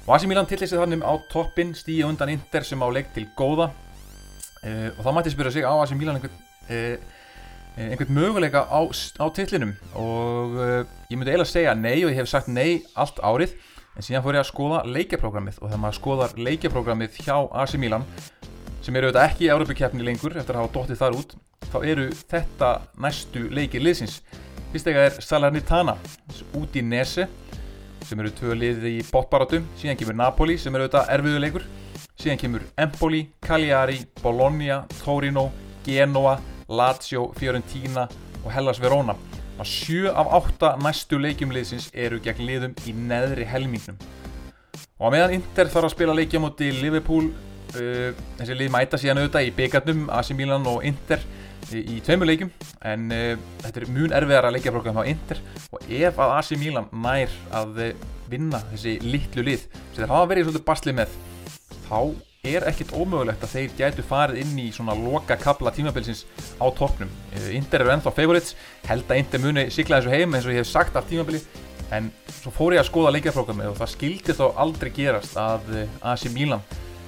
Og 0.06 0.14
AC 0.14 0.26
Milan 0.30 0.46
tillir 0.46 0.68
sig 0.70 0.78
þannig 0.78 1.02
á 1.02 1.14
toppin 1.32 1.74
stíja 1.74 2.06
undan 2.06 2.30
Inter 2.30 2.62
sem 2.62 2.78
á 2.78 2.86
leik 2.94 3.10
til 3.14 3.26
góða. 3.34 3.72
Uh, 4.62 4.90
og 4.94 5.02
þá 5.02 5.10
mætti 5.16 5.32
spyrja 5.34 5.52
sig 5.56 5.66
á 5.66 5.74
AC 5.74 5.94
Milan 5.98 6.18
einhvern, 6.18 6.36
uh, 6.70 6.96
einhvern 7.76 8.14
möguleika 8.14 8.62
á, 8.70 8.80
á 8.86 9.26
tillinum 9.34 9.74
og 9.98 10.54
uh, 10.56 10.82
ég 11.10 11.18
myndi 11.18 11.34
eiginlega 11.34 11.50
segja 11.50 11.74
nei 11.74 12.04
og 12.04 12.12
ég 12.12 12.20
hef 12.20 12.30
sagt 12.30 12.46
nei 12.46 12.84
allt 12.94 13.18
árið. 13.18 13.56
En 13.96 14.06
síðan 14.06 14.22
fór 14.22 14.38
ég 14.38 14.44
að 14.44 14.50
skoða 14.52 14.84
leikjaprógramið 14.86 15.58
og 15.58 15.70
þegar 15.70 15.82
maður 15.82 15.98
skoðar 15.98 16.38
leikjaprógramið 16.38 17.20
hjá 17.24 17.36
AC 17.50 17.74
Milan 17.80 18.06
sem 18.84 18.94
eru 18.94 19.10
auðvitað 19.10 19.26
ekki 19.26 19.46
í 19.46 19.52
Európa-kjapni 19.56 20.06
lengur 20.06 20.36
eftir 20.38 20.54
að 20.54 20.62
hafa 20.62 20.74
dóttið 20.76 21.00
þar 21.00 21.18
út 21.18 21.36
þá 21.70 21.78
eru 21.84 22.06
þetta 22.30 22.70
næstu 23.02 23.46
leikir 23.52 23.84
liðsins. 23.84 24.20
Fyrst 24.72 24.90
ega 24.90 25.06
er 25.06 25.18
Salernitana 25.24 25.96
út 26.58 26.76
í 26.76 26.82
Nese 26.84 27.28
sem 28.06 28.20
eru 28.22 28.32
tvö 28.34 28.54
liði 28.58 28.96
í 28.98 29.04
botbaratum 29.08 29.66
síðan 29.78 29.98
kemur 29.98 30.18
Napoli 30.18 30.58
sem 30.60 30.74
eru 30.74 30.86
auðvitað 30.86 31.12
erfiðu 31.16 31.42
leikur. 31.42 31.64
Síðan 32.16 32.40
kemur 32.40 32.62
Empoli, 32.80 33.26
Cagliari, 33.44 33.98
Bologna, 34.22 34.84
Torino, 35.02 35.50
Genoa 35.84 36.38
Lazio, 36.68 37.30
Fiorentina 37.36 38.06
og 38.42 38.52
Hellas 38.54 38.80
Verona. 38.82 39.16
Að 39.60 39.68
sjö 39.72 40.12
af 40.12 40.30
átta 40.38 40.74
næstu 40.80 41.18
leikjum 41.20 41.52
liðsins 41.52 41.90
eru 41.94 42.20
gegn 42.24 42.46
liðum 42.48 42.78
í 42.88 42.94
neðri 42.96 43.44
helmingnum. 43.48 43.98
Og 44.96 45.08
að 45.08 45.16
meðan 45.16 45.36
Inter 45.36 45.68
þarf 45.72 45.90
að 45.90 45.94
spila 45.96 46.16
leikja 46.16 46.40
moti 46.40 46.72
Liverpool 46.76 47.30
Uh, 47.76 48.14
þessi 48.38 48.54
lið 48.56 48.70
mæta 48.72 48.98
síðan 49.00 49.18
auðvitað 49.20 49.48
í 49.48 49.54
byggarnum 49.56 50.04
AC 50.14 50.30
Milan 50.38 50.68
og 50.70 50.84
Inter 50.86 51.20
í, 51.72 51.82
í 51.96 51.96
tveimur 52.04 52.28
leikjum 52.30 52.52
en 52.86 53.08
uh, 53.14 53.32
þetta 53.64 53.82
er 53.82 53.88
mjög 53.94 54.14
erfiðar 54.20 54.48
að 54.48 54.56
leikja 54.56 54.74
program 54.74 55.00
á 55.02 55.08
Inter. 55.10 55.42
Og 55.72 55.90
ef 55.98 56.20
að 56.22 56.36
AC 56.36 56.52
Milan 56.60 56.88
nær 56.92 57.34
að 57.56 57.82
uh, 57.88 58.06
vinna 58.30 58.62
þessi 58.72 58.96
litlu 59.04 59.44
lið 59.46 59.66
sem 59.66 60.00
þeir 60.02 60.14
hafa 60.14 60.30
verið 60.32 60.48
svolítið 60.48 60.66
baslið 60.70 60.98
með 61.00 61.18
þá 61.86 62.00
er 62.46 62.66
ekkit 62.70 62.92
ómögulegt 62.94 63.42
að 63.42 63.54
þeir 63.56 63.76
gætu 63.78 64.04
farið 64.06 64.40
inn 64.44 64.58
í 64.62 64.66
svona 64.74 64.94
loka 64.94 65.34
kabla 65.40 65.72
tímabilsins 65.74 66.24
á 66.62 66.66
toppnum. 66.78 67.10
Inter 67.50 67.82
eru 67.82 67.94
ennþá 67.94 68.12
favorites 68.14 68.54
held 68.86 69.10
að 69.10 69.22
Inter 69.22 69.42
muni 69.42 69.66
sigla 69.74 69.98
þessu 69.98 70.14
heim 70.14 70.36
eins 70.36 70.46
og 70.46 70.54
ég 70.54 70.62
hef 70.62 70.70
sagt 70.70 70.98
af 70.98 71.08
tímabili 71.10 71.42
en 71.94 72.10
svo 72.40 72.52
fór 72.54 72.76
ég 72.76 72.82
að 72.82 72.90
skoða 72.90 73.14
leikjarprogrammið 73.16 73.72
og 73.72 73.78
það 73.80 73.92
skildi 73.92 74.36
þó 74.38 74.46
aldrei 74.62 74.92
gerast 74.94 75.38
að 75.38 75.68
AC 76.02 76.26
Milan 76.34 76.62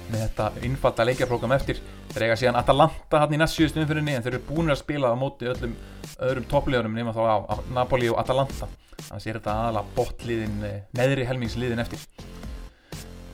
með 0.09 0.25
þetta 0.25 0.65
innfalda 0.67 1.05
leikjarprogram 1.09 1.55
eftir. 1.55 1.79
Þeir 2.11 2.25
eiga 2.25 2.37
síðan 2.39 2.59
Atalanta 2.59 3.21
hann 3.23 3.33
í 3.35 3.39
næst 3.39 3.57
síðustu 3.57 3.83
umfyrinni 3.83 4.17
en 4.17 4.25
þeir 4.25 4.37
eru 4.37 4.45
búin 4.49 4.73
að 4.73 4.81
spila 4.81 5.13
á 5.13 5.15
móti 5.19 5.49
öllum 5.49 5.75
öðrum 6.19 6.47
topplegunum 6.51 6.97
nema 6.97 7.13
þá 7.15 7.21
á, 7.25 7.55
Napoli 7.75 8.09
og 8.11 8.19
Atalanta. 8.21 8.67
Þannig 8.99 9.29
er 9.31 9.39
þetta 9.39 9.55
aðalega 9.55 9.95
botliðin 9.95 10.61
eh, 10.67 10.77
neðri 10.99 11.27
helmingsliðin 11.29 11.83
eftir. 11.85 12.03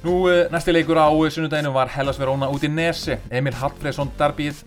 Nú 0.06 0.20
eh, 0.30 0.46
næsti 0.54 0.76
leikur 0.76 1.00
á 1.02 1.10
sunnudaginu 1.10 1.74
var 1.74 1.90
Hellas 1.96 2.20
Verona 2.22 2.52
út 2.54 2.64
í 2.64 2.70
Nese 2.70 3.20
Emil 3.34 3.56
Hallfredsson 3.58 4.12
darbíð 4.20 4.62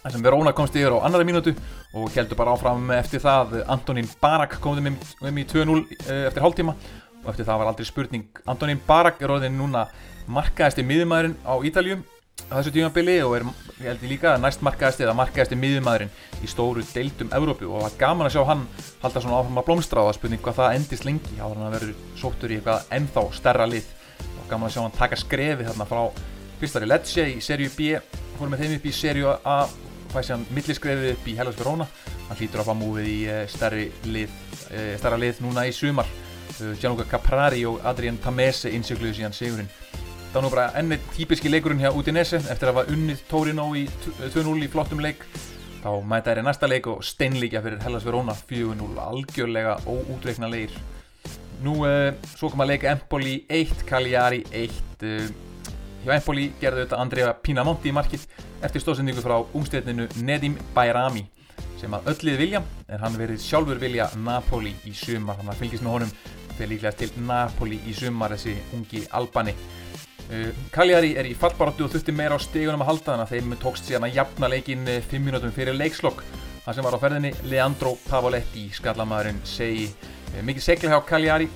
þar 0.00 0.14
sem 0.14 0.22
Verona 0.22 0.54
komst 0.54 0.76
yfir 0.78 0.94
á 0.98 1.06
annari 1.06 1.26
mínútu 1.26 1.52
og 1.96 2.10
heldur 2.14 2.38
bara 2.38 2.54
áfram 2.54 2.90
eftir 2.94 3.22
það. 3.22 3.60
Antonín 3.70 4.08
Barak 4.20 4.58
kom 4.62 4.78
þeim 4.78 4.96
um 4.96 5.38
í 5.38 5.46
2-0 5.46 5.82
eh, 5.82 6.26
eftir 6.28 6.44
hálftíma 6.44 6.74
og 7.26 7.32
eftir 7.32 7.48
það 7.48 7.62
var 7.62 7.70
aldrei 7.72 7.88
spurning. 7.88 8.26
Antonín 8.46 8.82
Barak 8.86 9.18
er 9.22 9.32
orðin 9.34 9.58
núna 9.58 9.88
markaðasti 10.30 10.84
miðumæðurinn 10.86 11.34
á 11.42 11.54
Ítaljum 11.66 12.04
á 12.46 12.54
þessu 12.60 12.72
tímabili 12.76 13.16
og 13.26 13.34
er, 13.38 13.46
ég 13.80 13.88
held 13.90 14.04
ég 14.04 14.12
líka, 14.12 14.36
næst 14.38 14.62
markaðasti 14.62 15.06
eða 15.06 15.16
markaðasti 15.18 15.58
miðumæðurinn 15.58 16.12
í 16.44 16.50
stóru 16.50 16.84
deildum 16.92 17.32
Evrópu. 17.34 17.66
Og 17.66 17.80
það 17.80 17.86
var 17.88 17.96
gaman 18.04 18.28
að 18.28 18.36
sjá 18.36 18.44
hann 18.52 18.62
halda 19.02 19.22
svona 19.24 19.40
áfram 19.40 19.60
að 19.60 19.66
blómstra 19.70 20.04
og 20.04 20.10
það 20.10 20.18
spurning 20.20 20.44
hvað 20.44 20.58
það 20.60 20.78
endist 20.78 21.08
lengi. 21.08 21.34
Á 21.42 21.46
þannig 21.46 21.66
að 21.66 21.76
verður 21.76 21.96
sóttur 22.20 22.54
í 22.54 22.60
eitthvað 22.60 22.94
ennþá 22.98 23.24
stærra 23.40 23.66
lið. 23.72 23.90
Og 24.26 24.46
gaman 24.52 24.68
að 24.68 24.76
sjá 24.76 24.82
hann 24.84 24.96
taka 25.00 25.18
skrefi 25.20 25.66
þarna 25.66 25.88
frá 25.90 26.02
Kristari 26.60 26.88
Lecce 26.88 27.26
í 27.32 27.40
serju 27.44 27.72
B. 27.74 27.96
Fórum 28.36 28.54
með 28.54 28.64
þeim 28.64 28.78
upp 28.78 28.86
í 28.86 28.94
serju 28.94 29.34
A 29.42 29.58
sér 30.16 30.36
hann 30.36 30.46
milliskrefið 30.54 31.10
upp 31.12 31.26
í 31.28 31.34
Hellas 31.36 31.58
Verona. 31.58 31.88
Hann 32.28 32.38
hlýtur 32.38 32.62
að 32.62 32.70
fá 32.70 32.78
múið 32.78 33.10
í 33.10 33.18
eh, 33.28 33.42
stærri 33.50 33.90
lið, 34.06 34.38
eh, 34.70 34.94
stærra 35.00 35.18
lið 35.20 35.42
núna 35.44 35.66
í 35.68 35.74
sumar 35.76 36.08
Gianluca 36.80 37.08
Caprari 37.10 37.64
og 37.68 37.84
Adrian 37.84 38.18
Tamese 38.22 38.72
innsökluðu 38.72 39.18
síðan 39.20 39.36
sigurinn 39.36 39.70
Það 40.36 40.42
var 40.42 40.44
nú 40.44 40.52
bara 40.52 40.64
ennið 40.76 41.04
típiski 41.14 41.48
leikurinn 41.48 41.78
hjá 41.80 41.94
Udinese 41.96 42.36
eftir 42.36 42.68
að 42.68 42.74
hafa 42.74 42.92
unnið 42.92 43.20
Torino 43.24 43.70
í 43.72 43.86
2-0 44.34 44.66
í 44.66 44.68
flottum 44.68 45.00
leik. 45.00 45.22
Þá 45.80 45.88
mæta 46.04 46.34
í 46.36 46.42
næsta 46.44 46.68
leik 46.68 46.90
og 46.92 47.00
steinlíkja 47.08 47.62
fyrir 47.64 47.80
Hellas 47.80 48.04
Verona 48.04 48.34
4-0, 48.36 48.90
algjörlega 49.00 49.78
óútveikna 49.88 50.50
leir. 50.52 50.74
Nú, 51.64 51.78
uh, 51.88 52.10
svo 52.34 52.50
kom 52.52 52.66
að 52.66 52.74
leika 52.74 52.92
Empoli 52.92 53.38
1, 53.48 53.86
Cagliari 53.88 54.42
1. 54.52 54.76
Uh, 55.08 55.72
hjá 56.04 56.18
Empoli 56.18 56.50
gerði 56.60 56.84
þetta 56.84 57.00
Andrea 57.00 57.32
Pinamonti 57.40 57.88
í 57.88 57.96
markið 57.96 58.28
eftir 58.60 58.84
stóðsendingu 58.84 59.24
frá 59.24 59.38
umstæðninu 59.40 60.10
Nedim 60.20 60.60
Bayrami 60.76 61.30
sem 61.80 61.96
að 61.96 62.12
öllið 62.12 62.42
vilja, 62.44 62.60
en 62.92 63.00
hann 63.00 63.16
verið 63.16 63.40
sjálfur 63.40 63.80
vilja 63.80 64.10
Napoli 64.20 64.76
í 64.84 64.92
sumar. 64.92 65.40
Þannig 65.40 65.54
að 65.54 65.64
fylgjast 65.64 65.86
með 65.86 65.96
honum 65.96 66.14
fyrir 66.56 66.72
líklega 66.74 66.96
til 66.98 67.12
Napoli 67.26 67.78
í 67.86 67.94
sumar 67.96 68.34
þessi 68.34 68.54
ungi 68.76 69.02
Albani. 69.16 69.54
Uh, 70.26 70.50
Cagliari 70.74 71.12
er 71.14 71.28
í 71.28 71.36
fallbaráttu 71.38 71.84
og 71.86 71.92
þurfti 71.92 72.14
meira 72.16 72.34
á 72.34 72.40
stegunum 72.42 72.82
að 72.82 72.88
halda 72.90 73.12
þannig 73.12 73.26
að 73.26 73.34
þeim 73.34 73.56
tókst 73.62 73.86
síðan 73.86 74.08
að 74.08 74.16
jafna 74.16 74.48
leikin 74.50 74.88
5 74.88 75.12
uh, 75.14 75.20
minútum 75.22 75.52
fyrir 75.54 75.76
leikslokk 75.76 76.24
það 76.64 76.78
sem 76.78 76.86
var 76.88 76.96
á 76.98 77.02
ferðinni. 77.04 77.32
Leandro 77.46 77.92
Pavoletti 78.08 78.64
skallamæðurinn 78.74 79.38
segi 79.46 79.84
uh, 79.86 80.40
mikið 80.48 80.66
segla 80.66 80.94
hjá 80.96 81.04
Cagliari 81.12 81.46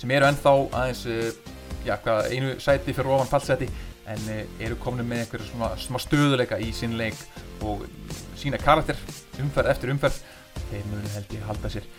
sem 0.00 0.14
eru 0.16 0.28
ennþá 0.30 0.54
aðeins 0.80 1.02
já, 1.84 1.94
hvað, 2.04 2.30
einu 2.32 2.54
sæti 2.62 2.94
fyrir 2.96 3.12
ofan 3.16 3.30
fallseti 3.30 3.68
en 4.06 4.28
eru 4.62 4.76
komin 4.80 5.08
með 5.08 5.24
einhverju 5.24 5.48
svona 5.50 5.72
smá 5.82 5.98
stöðuleika 6.00 6.60
í 6.62 6.70
sín 6.76 6.94
leik 6.96 7.18
og 7.66 7.82
sína 8.38 8.60
karakter 8.62 8.96
umferð 9.42 9.72
eftir 9.72 9.92
umferð. 9.92 10.22
Þeir 10.70 10.86
munu 10.92 11.12
held 11.16 11.34
ég 11.36 11.44
halda 11.50 11.72
sér 11.72 11.90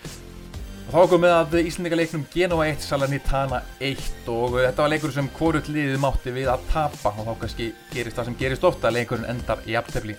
Og 0.88 0.94
þá 0.94 1.10
komum 1.12 1.26
við 1.26 1.34
að 1.36 1.56
Íslandika 1.68 1.98
leiknum 2.00 2.22
Genoa 2.32 2.66
1, 2.70 2.78
Salernitana 2.80 3.58
1 3.84 4.30
og 4.32 4.54
þetta 4.56 4.86
var 4.86 4.92
leikur 4.94 5.12
sem 5.12 5.26
hvorut 5.36 5.68
liðið 5.68 5.98
mátti 6.00 6.32
við 6.32 6.48
að 6.48 6.64
tapa. 6.70 7.12
Og 7.12 7.28
þá 7.28 7.42
kannski 7.42 7.68
gerist 7.92 8.16
það 8.16 8.30
sem 8.30 8.38
gerist 8.40 8.68
ofta 8.70 8.88
að 8.88 8.96
leikurinn 9.02 9.28
endar 9.34 9.66
í 9.68 9.76
aftefli. 9.76 10.16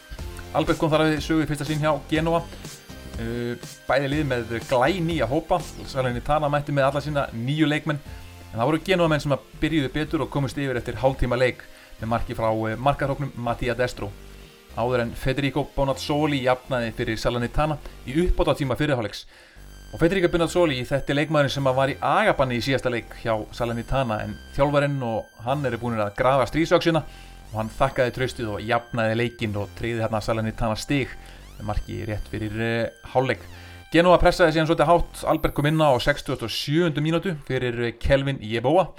Albert 0.60 0.76
kom 0.82 0.92
þar 0.92 1.06
að 1.06 1.14
við 1.14 1.24
söguði 1.24 1.48
fyrsta 1.48 1.68
sín 1.70 1.80
hjá 1.80 1.94
Genoa, 2.12 2.42
uh, 2.42 3.72
bæði 3.88 4.12
lið 4.12 4.28
með 4.28 4.54
glæ 4.68 5.00
nýja 5.08 5.30
hópa, 5.32 5.62
Salernitana 5.88 6.52
mætti 6.52 6.76
með 6.76 6.90
alla 6.90 7.04
sína 7.06 7.26
nýju 7.32 7.72
leikmenn. 7.72 8.04
En 8.52 8.60
það 8.60 8.72
voru 8.74 8.84
Genoa 8.92 9.08
menn 9.08 9.24
sem 9.24 9.38
að 9.38 9.50
byrjuði 9.64 9.94
betur 9.96 10.28
og 10.28 10.32
komist 10.36 10.60
yfir 10.60 10.76
eftir 10.82 11.00
hálftíma 11.00 11.40
leik 11.40 11.64
með 12.02 12.12
marki 12.12 12.36
frá 12.36 12.52
uh, 12.52 12.76
markarhóknum 12.76 13.32
Mattia 13.40 13.72
Destro. 13.72 14.12
Áður 14.76 15.08
en 15.08 15.16
Federico 15.16 15.64
Bonazzoli 15.72 16.44
jafnaði 16.44 16.92
fyrir 17.00 17.16
Salernitana 17.16 17.80
í 18.04 18.20
uppbóta 18.20 18.52
tíma 18.60 18.76
fyrirháleiks 18.76 19.24
Og 19.88 19.96
Federica 19.96 20.28
Bonazzoli, 20.28 20.82
þetta 20.84 21.14
er 21.14 21.16
leikmaðurinn 21.22 21.52
sem 21.54 21.68
var 21.72 21.88
í 21.88 21.94
agabanni 22.04 22.58
í 22.58 22.64
síðasta 22.64 22.90
leik 22.92 23.14
hjá 23.22 23.32
Salernitana 23.56 24.18
en 24.20 24.34
þjálfarinn 24.52 24.98
og 25.00 25.38
hann 25.46 25.64
eru 25.64 25.78
búin 25.80 25.96
að 25.96 26.10
grafa 26.18 26.44
stríðsvöksina 26.50 27.00
og 27.00 27.54
hann 27.56 27.70
þakkaði 27.78 28.12
tröstuð 28.18 28.50
og 28.52 28.66
jafnaði 28.68 29.14
leikinn 29.16 29.56
og 29.56 29.72
triði 29.78 30.02
hérna 30.04 30.20
Salernitana 30.20 30.76
stig 30.76 31.14
með 31.54 31.70
marki 31.70 31.96
rétt 32.04 32.28
fyrir 32.28 32.60
uh, 32.60 33.08
hálfleik. 33.14 33.46
Genoa 33.88 34.18
pressaði 34.20 34.58
síðan 34.58 34.68
svolítið 34.68 34.90
hátt, 34.90 35.24
Albert 35.32 35.56
kom 35.56 35.70
inn 35.70 35.80
á 35.80 35.96
67. 36.04 37.00
mínútu 37.00 37.32
fyrir 37.48 37.80
Kelvin 37.96 38.42
Jeboa, 38.44 38.90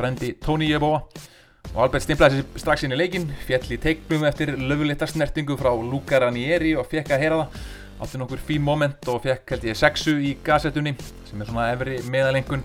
frendi 0.00 0.32
Tony 0.40 0.70
Jeboa 0.72 1.02
og 1.74 1.78
Albert 1.84 2.06
stimplaði 2.08 2.40
sér 2.40 2.64
strax 2.64 2.88
inn 2.88 2.96
í 2.96 3.02
leikinn, 3.02 3.28
fjall 3.44 3.68
í 3.68 3.82
teiknum 3.84 4.24
eftir 4.24 4.56
löfulita 4.56 5.12
snertingu 5.12 5.60
frá 5.60 5.74
Luca 5.76 6.24
Ranieri 6.24 6.72
og 6.80 6.88
fekk 6.88 7.12
að 7.12 7.26
heyra 7.26 7.44
það 7.44 7.62
átti 8.02 8.18
nokkur 8.18 8.40
fín 8.42 8.64
moment 8.66 9.08
og 9.10 9.22
fekk 9.22 9.54
held 9.54 9.66
ég 9.70 9.78
sexu 9.78 10.16
í 10.18 10.36
gasettunni 10.44 10.94
sem 11.28 11.40
er 11.40 11.48
svona 11.48 11.68
efri 11.72 12.00
meðalengun 12.10 12.64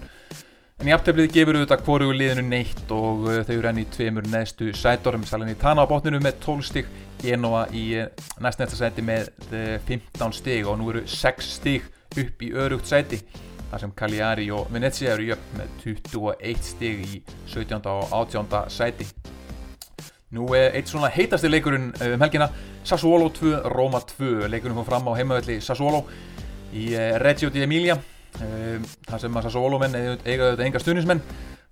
en 0.78 0.90
í 0.90 0.94
afteflið 0.94 1.32
gefur 1.34 1.58
auðvitað 1.58 1.84
hvoru 1.88 2.10
liðinu 2.14 2.46
neitt 2.46 2.94
og 2.94 3.28
uh, 3.28 3.40
þau 3.46 3.54
eru 3.56 3.70
enn 3.72 3.82
í 3.82 3.86
tveimur 3.94 4.28
neðstu 4.30 4.72
sætorum, 4.78 5.26
Salin 5.26 5.54
í 5.54 5.58
Tana 5.58 5.86
á 5.86 5.90
bótninu 5.90 6.22
með 6.22 6.42
12 6.46 6.68
stygg, 6.70 6.92
Genoa 7.22 7.66
í 7.74 7.86
næst 8.44 8.62
næsta 8.62 8.78
sæti 8.78 9.06
með 9.06 9.32
15 9.50 10.26
uh, 10.26 10.36
stygg 10.38 10.70
og 10.70 10.78
nú 10.82 10.92
eru 10.94 11.06
6 11.10 11.54
stygg 11.58 11.88
upp 12.18 12.46
í 12.46 12.52
örugt 12.54 12.90
sæti 12.90 13.22
þar 13.72 13.84
sem 13.84 13.96
Cagliari 13.98 14.52
og 14.54 14.70
Venezia 14.74 15.16
eru 15.16 15.32
jöfn 15.32 15.58
með 15.62 15.74
21 15.86 16.70
stygg 16.74 17.04
í 17.08 17.24
17. 17.50 17.82
og 17.90 18.14
18. 18.24 18.70
sæti 18.74 19.10
Nú 20.36 20.50
er 20.58 20.74
eitt 20.76 20.90
svona 20.92 21.08
heitasti 21.08 21.48
leikurinn 21.48 21.94
um 21.94 22.24
helgina 22.26 22.50
Sassuolo 22.84 23.30
2, 23.32 23.62
Roma 23.72 24.02
2 24.04 24.50
leikurinn 24.52 24.76
kom 24.76 24.84
fram 24.88 25.06
á 25.08 25.16
heimavelli 25.16 25.62
Sassuolo 25.64 26.02
í 26.76 26.90
eh, 26.92 27.14
Reggio 27.22 27.48
di 27.48 27.62
Emilia 27.64 27.96
um, 27.96 28.84
þar 29.08 29.22
sem 29.24 29.38
að 29.40 29.48
Sassuolo 29.48 29.80
menn 29.80 29.96
eiga 29.96 30.50
auðvitað 30.50 30.66
enga 30.66 30.82
stunismenn 30.84 31.22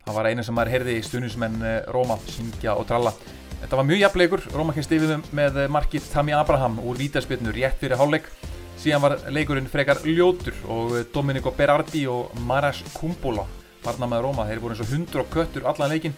það 0.06 0.16
var 0.16 0.30
eina 0.30 0.46
sem 0.48 0.56
maður 0.56 0.72
heyrði 0.72 0.96
stunismenn 1.04 1.58
eh, 1.68 1.82
Roma 1.92 2.16
syngja 2.30 2.78
og 2.80 2.88
tralla. 2.88 3.12
Þetta 3.60 3.82
var 3.82 3.90
mjög 3.90 4.02
jafn 4.06 4.22
leikur, 4.24 4.46
Roma 4.54 4.78
kemst 4.78 4.96
yfir 4.96 5.28
með 5.36 5.60
markið 5.76 6.08
Tami 6.14 6.36
Abraham 6.38 6.80
úr 6.80 6.96
vítaspilnu 7.02 7.52
rétt 7.56 7.82
fyrir 7.82 8.00
hálfleik. 8.00 8.32
Síðan 8.80 9.04
var 9.04 9.18
leikurinn 9.36 9.68
frekar 9.68 10.00
ljótur 10.08 10.56
og 10.72 10.96
Domenico 11.12 11.52
Berardi 11.58 12.06
og 12.08 12.32
Maras 12.48 12.86
Kumbula 12.96 13.44
varnamæður 13.84 14.30
Roma, 14.30 14.48
þeir 14.48 14.64
voru 14.64 14.76
eins 14.76 14.86
og 14.86 14.92
hundru 14.94 15.26
og 15.26 15.32
köttur 15.34 15.68
allan 15.68 15.92
leikin 15.92 16.16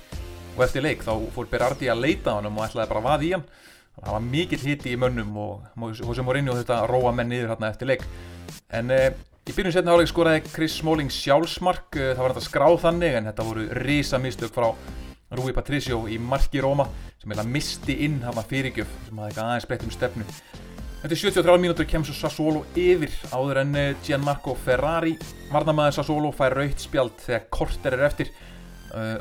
og 0.58 0.66
eftir 0.66 0.84
leik 0.86 1.06
þá 1.06 1.14
fór 1.36 1.50
Berardi 1.52 1.90
að 1.94 2.04
leita 2.04 2.34
á 2.34 2.38
hann 2.40 2.50
og 2.50 2.62
ætlaði 2.66 2.90
bara 2.90 3.02
að 3.04 3.08
vaði 3.08 3.30
í 3.30 3.34
hann. 3.36 3.48
Það 3.98 4.14
var 4.14 4.26
mikill 4.28 4.62
hitti 4.62 4.94
í 4.94 5.00
mönnum 5.00 5.38
og 5.42 5.96
Jose 5.98 6.26
Mourinho 6.26 6.58
þetta 6.58 6.84
róa 6.90 7.14
menn 7.16 7.32
niður 7.32 7.54
hérna 7.54 7.72
eftir 7.72 7.90
leik. 7.90 8.06
En 8.74 8.92
e, 8.94 9.00
í 9.48 9.56
byrjun 9.56 9.74
setna 9.74 9.96
áleik 9.96 10.12
skoraði 10.12 10.44
Chris 10.50 10.78
Smalling 10.82 11.14
sjálfsmark 11.14 11.98
e, 11.98 12.12
það 12.12 12.24
var 12.24 12.36
þetta 12.36 12.50
skráð 12.50 12.78
þannig 12.86 13.18
en 13.18 13.30
þetta 13.32 13.48
voru 13.48 13.68
risa 13.86 14.22
mistök 14.22 14.54
frá 14.54 14.70
Rui 15.38 15.52
Patricio 15.54 16.06
í 16.08 16.20
marki 16.22 16.62
Róma 16.64 16.86
sem 17.18 17.34
heila 17.34 17.46
misti 17.48 17.98
inn 18.06 18.22
hann 18.24 18.38
að 18.38 18.54
fyrirgjöf. 18.54 18.94
Sem 19.08 19.18
hafði 19.20 19.34
ekki 19.34 19.46
aðeins 19.46 19.70
breytt 19.70 19.88
um 19.88 19.94
stefnu. 19.94 20.28
Eftir 20.98 21.20
73 21.30 21.58
mínútur 21.62 21.86
kemur 21.90 22.10
svo 22.10 22.16
Sassuolo 22.18 22.64
yfir 22.78 23.14
áður 23.30 23.62
en 23.62 23.76
eh, 23.78 23.98
Gianmarco 24.06 24.56
Ferrari 24.58 25.14
varnamæður 25.52 26.00
Sassuolo 26.00 26.32
fær 26.34 26.56
raukt 26.58 26.82
spjald 26.82 27.20
þegar 27.22 27.44
korter 27.54 27.98
er 27.98 28.06
eftir 28.08 28.32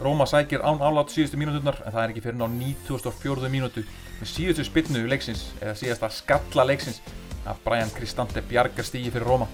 Róma 0.00 0.26
sækir 0.30 0.62
án 0.62 0.78
álátt 0.78 1.10
síðustu 1.14 1.38
mínúturnar 1.40 1.80
en 1.82 1.92
það 1.92 2.02
er 2.02 2.12
ekki 2.12 2.24
fyrir 2.24 2.38
ná 2.38 2.46
94. 2.48 3.50
mínútu. 3.52 3.82
Með 4.20 4.30
síðustu 4.30 4.66
spilnu 4.66 5.06
leiksins 5.10 5.48
eða 5.60 5.74
síðasta 5.78 6.10
skalla 6.14 6.66
leiksins 6.70 7.00
að 7.46 7.62
Brian 7.64 7.90
Cristante 7.94 8.42
bjargar 8.46 8.86
stígi 8.86 9.10
fyrir 9.14 9.26
Róma 9.26 9.48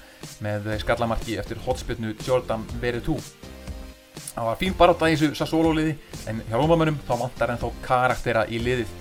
með 0.45 0.69
skallamarki 0.83 1.39
eftir 1.41 1.61
hotspilnu 1.65 2.15
Jordan 2.27 2.65
Veretout. 2.81 3.33
Það 4.33 4.49
var 4.49 4.61
fín 4.61 4.77
barátt 4.77 5.03
að 5.05 5.15
þessu 5.15 5.37
Sassuolo 5.37 5.73
liði 5.77 5.97
en 6.31 6.41
hjá 6.49 6.57
Rómamönnum 6.57 7.01
þá 7.09 7.15
vantar 7.25 7.53
ennþá 7.53 7.73
karaktera 7.85 8.47
í 8.49 8.61
liðið. 8.63 8.93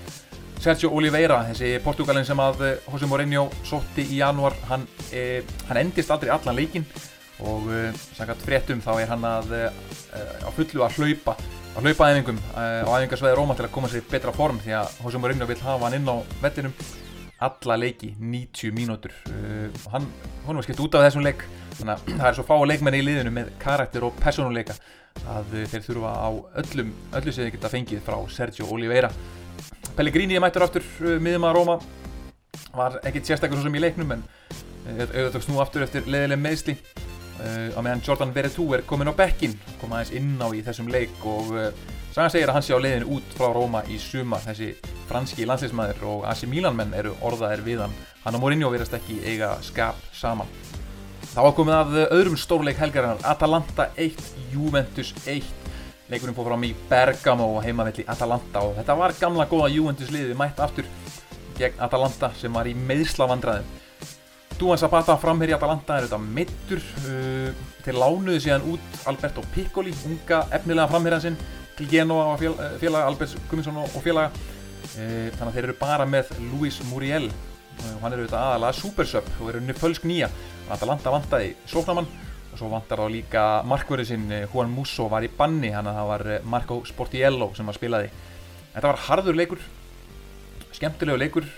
Sergio 0.62 0.92
Oliveira, 0.94 1.40
þessi 1.48 1.72
portugalin 1.82 2.26
sem 2.28 2.40
að 2.40 2.60
eh, 2.68 2.90
Jose 2.92 3.08
Mourinho 3.10 3.48
sótti 3.66 4.04
í 4.14 4.20
januar 4.20 4.54
hann, 4.70 4.84
eh, 5.10 5.42
hann 5.70 5.80
endist 5.82 6.12
aldrei 6.14 6.30
allan 6.36 6.60
leikin 6.60 6.86
og 7.48 7.68
uh, 7.70 7.90
samkvæmt 8.18 8.46
fréttum 8.46 8.82
þá 8.84 8.92
er 9.02 9.12
hann 9.12 9.26
að, 9.26 9.54
uh, 9.58 10.48
á 10.48 10.50
fullu 10.56 10.86
að 10.86 10.98
hlaupa 11.00 11.36
á 11.72 11.80
hlaupaæfingum 11.80 12.40
uh, 12.54 12.84
á 12.86 12.92
æfingarsvæði 13.00 13.38
Róma 13.40 13.56
til 13.58 13.66
að 13.68 13.74
koma 13.76 13.90
sér 13.92 14.04
í 14.04 14.10
betra 14.12 14.34
form 14.36 14.60
því 14.62 14.76
að 14.82 14.98
Jose 15.02 15.22
Mourinho 15.22 15.48
vil 15.50 15.62
hafa 15.64 15.88
hann 15.88 15.98
inn 15.98 16.12
á 16.12 16.18
vettinum 16.44 16.76
alla 17.42 17.74
leiki, 17.74 18.12
90 18.22 18.70
mínútur. 18.70 19.14
Hann, 19.90 20.04
hann 20.46 20.60
var 20.60 20.62
skipt 20.62 20.84
út 20.84 20.94
af 20.94 21.08
þessum 21.08 21.24
leik. 21.26 21.42
Þannig 21.80 21.96
að 21.96 22.20
það 22.20 22.28
er 22.28 22.36
svo 22.38 22.44
fá 22.46 22.54
leikmenni 22.70 23.00
í 23.02 23.06
liðinu 23.08 23.32
með 23.34 23.50
karakter 23.64 24.06
og 24.06 24.20
personuleika 24.22 24.76
að 25.26 25.56
þeir 25.72 25.86
þurfa 25.88 26.12
á 26.22 26.30
öllum 26.62 26.92
öllu 27.18 27.34
sem 27.34 27.48
þeir 27.48 27.56
geta 27.56 27.72
fengið 27.74 28.04
frá 28.06 28.20
Sergio 28.30 28.70
Oliveira. 28.70 29.10
Pellegrini 29.98 30.38
er 30.38 30.46
mættur 30.46 30.68
aftur 30.68 30.86
miðum 31.18 31.50
að 31.50 31.58
Róma. 31.58 31.80
Var 32.78 33.02
ekkert 33.02 33.32
sérstaklega 33.32 33.58
svo 33.58 33.66
sem 33.66 33.82
í 33.82 33.86
leiknum 33.88 34.14
en 34.20 34.28
auðvitað 34.92 35.48
snú 35.48 35.64
aftur 35.66 35.88
eftir 35.88 36.06
leðileg 36.06 36.46
meðsli 36.46 36.78
á 37.42 37.80
meðan 37.82 38.04
Jordan 38.06 38.34
Veretout 38.36 38.76
er 38.78 38.86
komin 38.88 39.10
á 39.10 39.16
bekkin 39.18 39.58
kom 39.82 39.94
aðeins 39.96 40.14
inn 40.18 40.36
á 40.38 40.48
í 40.54 40.62
þessum 40.66 40.92
leik 40.92 41.26
og 41.26 41.52
uh, 41.56 41.70
Sagan 42.12 42.32
segir 42.34 42.50
að 42.52 42.58
hann 42.58 42.66
sé 42.68 42.76
á 42.76 42.84
leiðinu 42.84 43.14
út 43.16 43.36
frá 43.38 43.54
Róma 43.56 43.86
í 43.88 43.96
suma 44.02 44.42
þessi 44.44 44.74
franski 45.08 45.46
landsleismæður 45.48 46.02
og 46.12 46.26
AC 46.28 46.44
Milan 46.52 46.76
menn 46.76 46.92
eru 46.92 47.14
orðaðir 47.24 47.64
við 47.64 47.86
hann. 47.86 47.94
Hann 48.26 48.36
og 48.36 48.44
Mourinho 48.44 48.68
verðast 48.74 48.98
ekki 48.98 49.22
eiga 49.24 49.54
skap 49.64 49.96
saman. 50.12 50.50
Þá 51.32 51.40
var 51.46 51.56
komið 51.56 51.78
að 51.78 52.00
öðrum 52.18 52.36
stórleik 52.36 52.82
helgarinnar. 52.84 53.24
Atalanta 53.24 53.88
1, 53.96 54.20
Juventus 54.52 55.14
1 55.24 55.48
leikurinn 56.12 56.36
fór 56.36 56.50
fram 56.50 56.68
í 56.68 56.74
Bergamo 56.90 57.48
og 57.56 57.64
heimavelli 57.64 58.04
Atalanta 58.12 58.66
og 58.68 58.76
þetta 58.82 58.98
var 59.00 59.16
gamla 59.16 59.48
góða 59.48 59.72
Juventus 59.72 60.12
liðið 60.12 60.36
mætt 60.42 60.60
aftur 60.60 60.90
gegn 61.56 61.80
Atalanta 61.80 62.34
sem 62.36 62.52
var 62.52 62.68
í 62.68 62.76
meðslavandræðum 62.76 63.81
Duan 64.62 64.78
Zapata 64.78 65.16
framherri 65.18 65.56
Atalanta 65.56 65.96
er 65.98 66.06
þetta 66.06 66.18
mittur 66.22 66.82
uh, 67.10 67.62
til 67.82 67.96
lánuði 67.98 68.44
síðan 68.44 68.68
út 68.70 69.00
Alberto 69.10 69.42
Piccoli, 69.56 69.90
unga 70.06 70.44
efnilega 70.54 70.86
framherjan 70.92 71.24
sinn 71.24 71.38
til 71.80 71.88
Genoa 71.90 72.28
og 72.30 72.38
fél, 72.38 72.54
uh, 72.54 72.76
félaga 72.78 73.08
Albert 73.10 73.34
Gumminsson 73.50 73.80
og 73.82 73.98
félaga. 74.06 74.30
Uh, 74.92 75.32
þannig 75.34 75.48
að 75.48 75.58
þeir 75.58 75.70
eru 75.70 75.78
bara 75.82 76.06
með 76.06 76.30
Luis 76.52 76.78
Muriel. 76.92 77.26
Og 77.32 77.82
uh, 77.88 77.98
hann 78.04 78.14
eru 78.14 78.28
þetta 78.28 78.44
aðalega 78.52 78.80
supersub 78.84 79.34
og 79.40 79.50
eru 79.50 79.78
fölsk 79.82 80.06
nýja. 80.06 80.30
Atalanta 80.70 81.18
vantaði 81.18 81.56
sóknamann 81.66 82.14
og 82.52 82.62
svo 82.62 82.70
vantar 82.70 83.02
þá 83.02 83.10
líka 83.18 83.50
markverðið 83.66 84.14
sinn 84.14 84.30
uh, 84.30 84.46
Juan 84.54 84.70
Musso 84.78 85.10
var 85.10 85.26
í 85.26 85.36
banni 85.42 85.74
hann 85.74 85.90
að 85.90 86.04
það 86.04 86.12
var 86.14 86.30
uh, 86.36 86.42
Marco 86.54 86.84
Sportiello 86.86 87.50
sem 87.58 87.66
var 87.66 87.82
spilaði. 87.82 88.14
Þetta 88.76 88.94
var 88.94 89.06
harður 89.10 89.42
leikur 89.42 89.70
skemmtilegu 90.78 91.18
leikur 91.18 91.50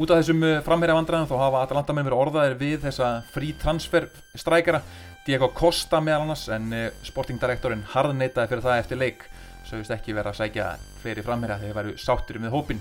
Út 0.00 0.08
af 0.08 0.22
þessum 0.22 0.44
eh, 0.48 0.62
framherja 0.64 0.94
vandræðum 0.96 1.26
þá 1.28 1.34
hafa 1.42 1.58
Atalanta 1.60 1.92
menn 1.92 2.06
verið 2.06 2.20
orðaðir 2.22 2.54
við 2.56 2.76
þessa 2.86 3.08
frí 3.34 3.50
transfer 3.60 4.06
strækjara 4.32 4.78
Diego 5.26 5.50
Costa 5.52 6.00
meðal 6.00 6.22
annars 6.24 6.46
en 6.54 6.72
eh, 6.72 6.86
sportingdirektorinn 7.04 7.82
harðneitaði 7.92 8.48
fyrir 8.48 8.64
það 8.64 8.80
eftir 8.80 9.00
leik. 9.02 9.26
Sögust 9.68 9.92
ekki 9.92 10.16
verið 10.16 10.30
að 10.32 10.38
sækja 10.38 10.70
fleiri 11.02 11.24
framherja 11.26 11.58
þegar 11.60 11.68
þeir 11.68 11.78
væru 11.82 11.92
sáttur 12.00 12.40
með 12.40 12.56
hópin 12.56 12.80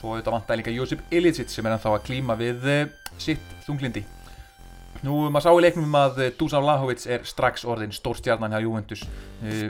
svo 0.00 0.10
auðvitað 0.10 0.36
vantaði 0.38 0.62
líka 0.62 0.74
Josip 0.74 1.06
Ilicic 1.14 1.54
sem 1.54 1.70
er 1.70 1.76
ennþá 1.76 1.94
að 1.94 2.04
klíma 2.10 2.38
við 2.42 2.68
eh, 2.74 2.82
sitt 3.14 3.56
þunglindi. 3.68 4.02
Nú 5.06 5.22
maður 5.30 5.46
sá 5.46 5.50
í 5.54 5.64
leiknum 5.68 5.96
að 6.02 6.22
Dusan 6.34 6.66
Vlahovic 6.66 7.06
er 7.06 7.22
strax 7.30 7.62
orðin 7.68 7.94
stórstjarnan 7.94 8.56
hjá 8.56 8.62
Juventus. 8.64 9.06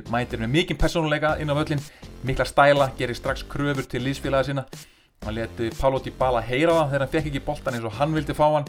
Mætir 0.09 0.41
með 0.41 0.53
mikinn 0.55 0.79
personuleika 0.81 1.35
inn 1.43 1.51
á 1.51 1.59
völlin 1.59 1.83
mikla 2.25 2.47
stæla, 2.47 2.93
gerir 2.97 3.19
strax 3.19 3.43
kröfur 3.51 3.91
til 3.91 4.07
líðsfélaga 4.07 4.47
sinna 4.47 4.71
hann 5.25 5.35
leti 5.37 5.71
Pálo 5.75 6.01
Dybala 6.03 6.43
heyra 6.45 6.75
það 6.77 6.91
þegar 6.91 7.05
hann 7.05 7.13
fekk 7.15 7.31
ekki 7.31 7.45
boltan 7.47 7.79
eins 7.79 7.87
og 7.89 7.97
hann 7.99 8.15
vildi 8.15 8.37
fá 8.37 8.45
hann. 8.47 8.69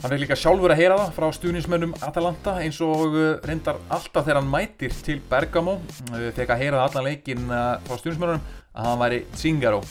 Hann 0.00 0.14
fekk 0.14 0.22
líka 0.22 0.38
sjálfur 0.38 0.72
að 0.72 0.80
heyra 0.80 0.96
það 1.02 1.10
frá 1.18 1.26
stuðnismönnum 1.36 1.96
Atalanta 2.06 2.54
eins 2.62 2.78
og 2.84 3.12
uh, 3.12 3.26
reyndar 3.44 3.80
alltaf 3.92 4.24
þegar 4.24 4.40
hann 4.40 4.52
mætir 4.52 4.94
til 5.04 5.18
Bergamo 5.28 5.76
uh, 5.76 6.30
fekk 6.36 6.54
að 6.54 6.62
heyra 6.62 6.80
það 6.80 6.86
allan 6.86 7.08
leikin 7.10 7.50
frá 7.50 7.98
stuðnismönnum 7.98 8.40
að 8.70 8.88
hann 8.88 9.02
væri 9.02 9.20
Zingaro 9.36 9.82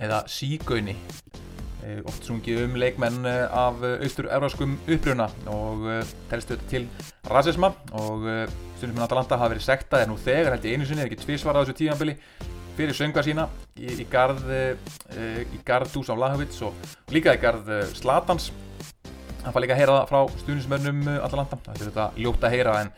eða 0.00 0.24
Sígauni 0.30 0.96
oft 2.06 2.26
sungið 2.26 2.58
um 2.66 2.74
leikmenn 2.76 3.24
af 3.24 3.78
austur-euróskum 3.80 4.74
uppruna 4.84 5.30
og 5.48 5.86
telstu 6.28 6.54
þetta 6.54 6.68
til 6.68 6.82
rasisma 7.30 7.70
og 7.96 8.26
stuðnismenn 8.76 9.06
Atalanta 9.06 9.38
hafa 9.40 9.54
verið 9.54 9.64
sektað 9.64 10.04
en 10.04 10.12
nú 10.12 10.18
þegar 10.20 10.54
held 10.58 10.68
ég 10.68 10.76
einu 10.76 10.88
sinni, 10.88 11.06
ekki 11.06 11.22
tvísvar 11.22 11.56
á 11.56 11.62
þessu 11.62 11.78
tíðanbili 11.80 12.18
fyrir 12.80 12.96
sönga 12.96 13.22
sína 13.24 13.44
í, 13.76 13.90
í 14.00 14.06
garð 14.08 14.46
uh, 14.48 15.40
í 15.44 15.60
garð 15.66 15.92
Dús 15.92 16.08
á 16.08 16.16
Lahovits 16.16 16.62
og 16.64 16.76
líka 17.12 17.34
í 17.36 17.40
garð 17.42 17.68
uh, 17.68 17.82
Slatans. 17.96 18.50
Það 19.40 19.52
fær 19.52 19.64
líka 19.64 19.74
að 19.76 19.80
heyra 19.82 19.96
það 19.98 20.10
frá 20.10 20.40
stuðnismönnum 20.40 21.00
uh, 21.04 21.18
Atalanta, 21.26 21.58
það 21.66 21.74
er 21.76 21.90
þetta 21.90 22.06
ljótt 22.24 22.46
að 22.46 22.54
heyra 22.56 22.76
en 22.80 22.92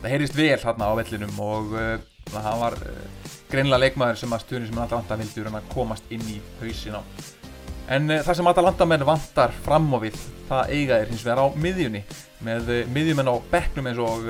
það 0.00 0.14
heyrist 0.14 0.38
vel 0.38 0.48
hérna 0.50 0.90
á 0.90 0.98
vellinum 0.98 1.42
og 1.42 1.74
það 2.28 2.60
var 2.60 2.76
greinlega 3.48 3.82
leikmaður 3.82 4.20
sem 4.20 4.34
að 4.34 4.44
stuðnismönn 4.44 4.84
Atalanta 4.84 5.18
vildi 5.18 5.62
komast 5.72 6.14
inn 6.14 6.22
í 6.30 6.38
hausin 6.60 6.98
á. 6.98 7.02
En 7.94 8.10
það 8.12 8.34
sem 8.38 8.50
Atalanta 8.50 8.86
menn 8.86 9.06
vantar 9.08 9.54
fram 9.64 9.86
á 9.94 9.98
við, 10.02 10.18
það 10.50 10.72
eiga 10.76 10.98
er 11.00 11.10
hins 11.10 11.24
vegar 11.24 11.40
á 11.40 11.46
miðjunni 11.56 12.02
með 12.46 12.70
miðjumenn 12.94 13.30
á 13.32 13.34
bekknum 13.50 13.88
eins 13.90 14.02
og 14.02 14.28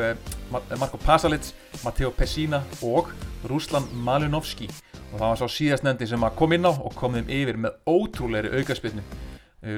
Marko 0.78 1.00
Pasalic, 1.02 1.50
Matteo 1.84 2.12
Pessina 2.14 2.62
og 2.86 3.10
Ruslan 3.50 3.90
Malinovski 3.92 4.70
og 5.08 5.16
það 5.16 5.26
var 5.26 5.40
svo 5.40 5.48
síðast 5.52 5.84
nefndi 5.86 6.08
sem 6.10 6.24
kom 6.36 6.54
inn 6.56 6.68
á 6.68 6.72
og 6.72 6.94
kom 6.98 7.16
þeim 7.16 7.30
yfir 7.32 7.58
með 7.60 7.76
ótrúleiri 7.88 8.52
aukarspilnu. 8.58 9.04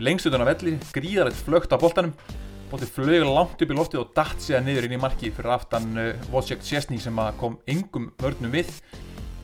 Lengst 0.05 0.29
utan 0.29 0.45
á 0.45 0.51
velli, 0.51 0.77
gríðarlegt 0.93 1.45
flögt 1.47 1.73
á 1.73 1.79
boltanum, 1.81 2.12
boltið 2.71 2.93
flög 2.95 3.25
langt 3.27 3.62
upp 3.62 3.73
í 3.73 3.79
loftið 3.79 4.03
og 4.03 4.11
dætt 4.16 4.45
séða 4.45 4.61
niður 4.66 4.88
inn 4.88 4.97
í 4.99 5.01
marki 5.01 5.33
fyrir 5.35 5.55
aftan 5.55 5.88
Wojciech 6.31 6.62
Szczesny 6.66 7.01
sem 7.03 7.16
kom 7.40 7.57
yngum 7.71 8.11
vörnum 8.21 8.53
við. 8.53 8.71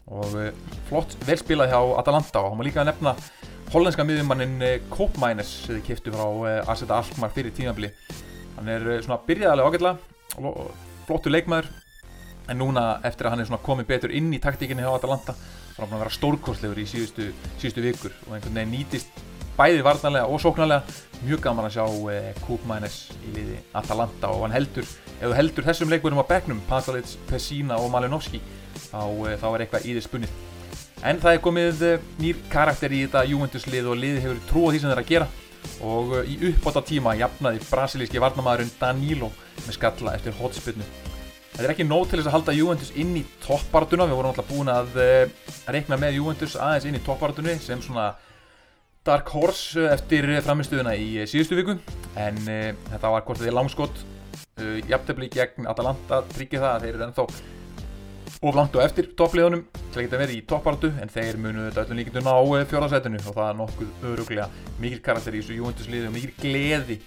Og 0.07 0.37
flott 0.91 1.17
velspilað 1.27 1.73
hjá 1.73 1.81
Atalanta 1.99 2.45
og 2.45 2.53
hann 2.53 2.61
var 2.61 2.69
líka 2.69 2.83
að 2.85 2.93
nefna 2.93 3.17
hollandska 3.73 4.05
miðjumannin 4.07 4.61
Koopmeiners 4.93 5.51
sem 5.65 5.79
þið 5.79 5.87
kiptu 5.89 6.13
frá 6.15 6.29
Arseta 6.71 7.01
Alkmaar 7.01 7.35
fyrir 7.35 7.55
tímafili 7.57 7.91
hann 8.57 8.71
er 8.71 8.87
svona 9.03 9.19
byrjaðarlega 9.27 9.73
ágætla 9.73 9.97
flottu 11.09 11.33
leikmaður. 11.33 11.69
En 12.47 12.61
núna 12.61 13.01
eftir 13.07 13.27
að 13.27 13.35
hann 13.35 13.43
er 13.43 13.49
svona 13.49 13.65
komið 13.67 13.89
betur 13.91 14.13
inn 14.15 14.31
í 14.31 14.39
taktíkinni 14.43 14.85
hjá 14.85 14.93
Atalanta 14.95 15.35
er 15.77 15.85
hann 15.85 15.97
að 15.97 16.05
vera 16.05 16.17
stórkostlegur 16.17 16.83
í 16.83 16.87
síðustu, 16.89 17.31
síðustu 17.61 17.85
vikur 17.85 18.15
og 18.27 18.37
einhvern 18.37 18.61
veginn 18.61 18.75
nýtist 18.75 19.25
bæði 19.57 19.85
varnarlega 19.85 20.29
og 20.29 20.41
sóknarlega. 20.43 20.97
Mjög 21.25 21.41
gaman 21.47 21.65
að 21.65 21.79
sjá 21.79 21.85
Koopmeiners 22.45 22.99
í 23.25 23.31
liði 23.33 23.61
Atalanta 23.77 24.29
og 24.29 24.43
hann 24.45 24.53
heldur 24.53 24.85
ef 24.85 25.23
þú 25.23 25.33
heldur 25.39 25.65
þessum 25.65 25.93
leikmönnum 25.93 26.21
á 26.21 26.29
begnum 26.29 26.61
Pasalic, 26.69 27.15
Pessina 27.29 27.79
og 27.81 27.89
Malinovski 27.93 28.43
þá, 28.91 29.01
þá 29.41 29.47
er 29.55 29.65
eitthvað 29.65 29.89
í 29.89 29.97
þess 29.97 30.11
spunnið. 30.11 30.37
En 31.05 31.21
það 31.21 31.37
er 31.37 31.43
komið 31.45 31.83
eh, 31.87 32.07
nýr 32.21 32.39
karakter 32.53 32.93
í 32.93 33.03
þetta 33.05 33.25
Juventus 33.31 33.67
lið 33.69 33.91
og 33.93 33.99
liði 34.01 34.23
hefur 34.25 34.41
trú 34.49 34.69
á 34.69 34.71
því 34.73 34.81
sem 34.83 34.93
þeir 34.93 35.03
að 35.03 35.11
gera. 35.11 35.27
Og 35.85 36.15
eh, 36.21 36.31
í 36.33 36.39
uppbóta 36.51 36.85
tíma 36.85 37.17
jafnaði 37.21 37.61
brasilíski 37.67 38.23
varnamæðurinn 38.23 38.73
Danilo 38.81 39.33
með 39.65 39.77
skalla 39.77 40.17
eftir 40.17 40.37
hotspillnu. 40.41 40.89
Þetta 41.57 41.71
er 41.71 41.73
ekki 41.73 41.85
nóg 41.89 42.03
til 42.05 42.19
þess 42.19 42.29
að 42.29 42.35
halda 42.35 42.53
Juventus 42.53 42.91
inn 43.01 43.15
í 43.17 43.23
toppbartuna, 43.41 44.05
við 44.05 44.19
vorum 44.19 44.35
alltaf 44.35 44.51
búin 44.51 44.69
að 44.69 44.99
uh, 45.01 45.53
reikna 45.73 45.97
með 45.97 46.19
Juventus 46.19 46.57
aðeins 46.61 46.85
inn 46.91 46.99
í 46.99 47.01
toppbartunni 47.07 47.55
sem 47.65 47.81
svona 47.81 48.11
dark 49.09 49.31
horse 49.33 49.87
eftir 49.89 50.29
framistuðuna 50.45 50.93
í 51.01 51.25
síðustu 51.25 51.57
viku. 51.57 51.79
En 52.21 52.37
uh, 52.45 52.75
þetta 52.91 53.13
var 53.15 53.25
hvort 53.25 53.41
því 53.41 53.55
langskott, 53.57 54.03
uh, 54.61 54.75
jafntefni 54.85 55.31
gegn 55.33 55.71
Atalanta 55.71 56.21
tryggir 56.35 56.61
það 56.61 56.75
að 56.75 56.85
þeir 56.85 56.99
eru 56.99 57.07
ennþá 57.09 57.27
of 58.45 58.59
langt 58.59 58.77
og 58.77 58.85
eftir 58.85 59.09
toppliðunum 59.17 59.63
til 59.73 59.97
að 60.03 60.05
geta 60.05 60.21
verið 60.21 60.37
í 60.37 60.43
toppartu 60.51 60.91
en 61.01 61.09
þeir 61.09 61.39
munu 61.41 61.71
þetta 61.71 61.87
öllum 61.87 62.01
líkindun 62.03 62.29
á 62.29 62.37
eh, 62.37 62.67
fjórðarsætinu 62.69 63.21
og 63.23 63.37
það 63.39 63.47
er 63.47 63.57
nokkuð 63.63 64.11
öruglega 64.11 64.49
mikil 64.83 65.01
karakter 65.07 65.39
í 65.39 65.41
þessu 65.41 65.57
Juventus 65.57 65.89
liði 65.89 66.11
og 66.11 66.15
mikil 66.19 66.35
gleði 66.43 66.99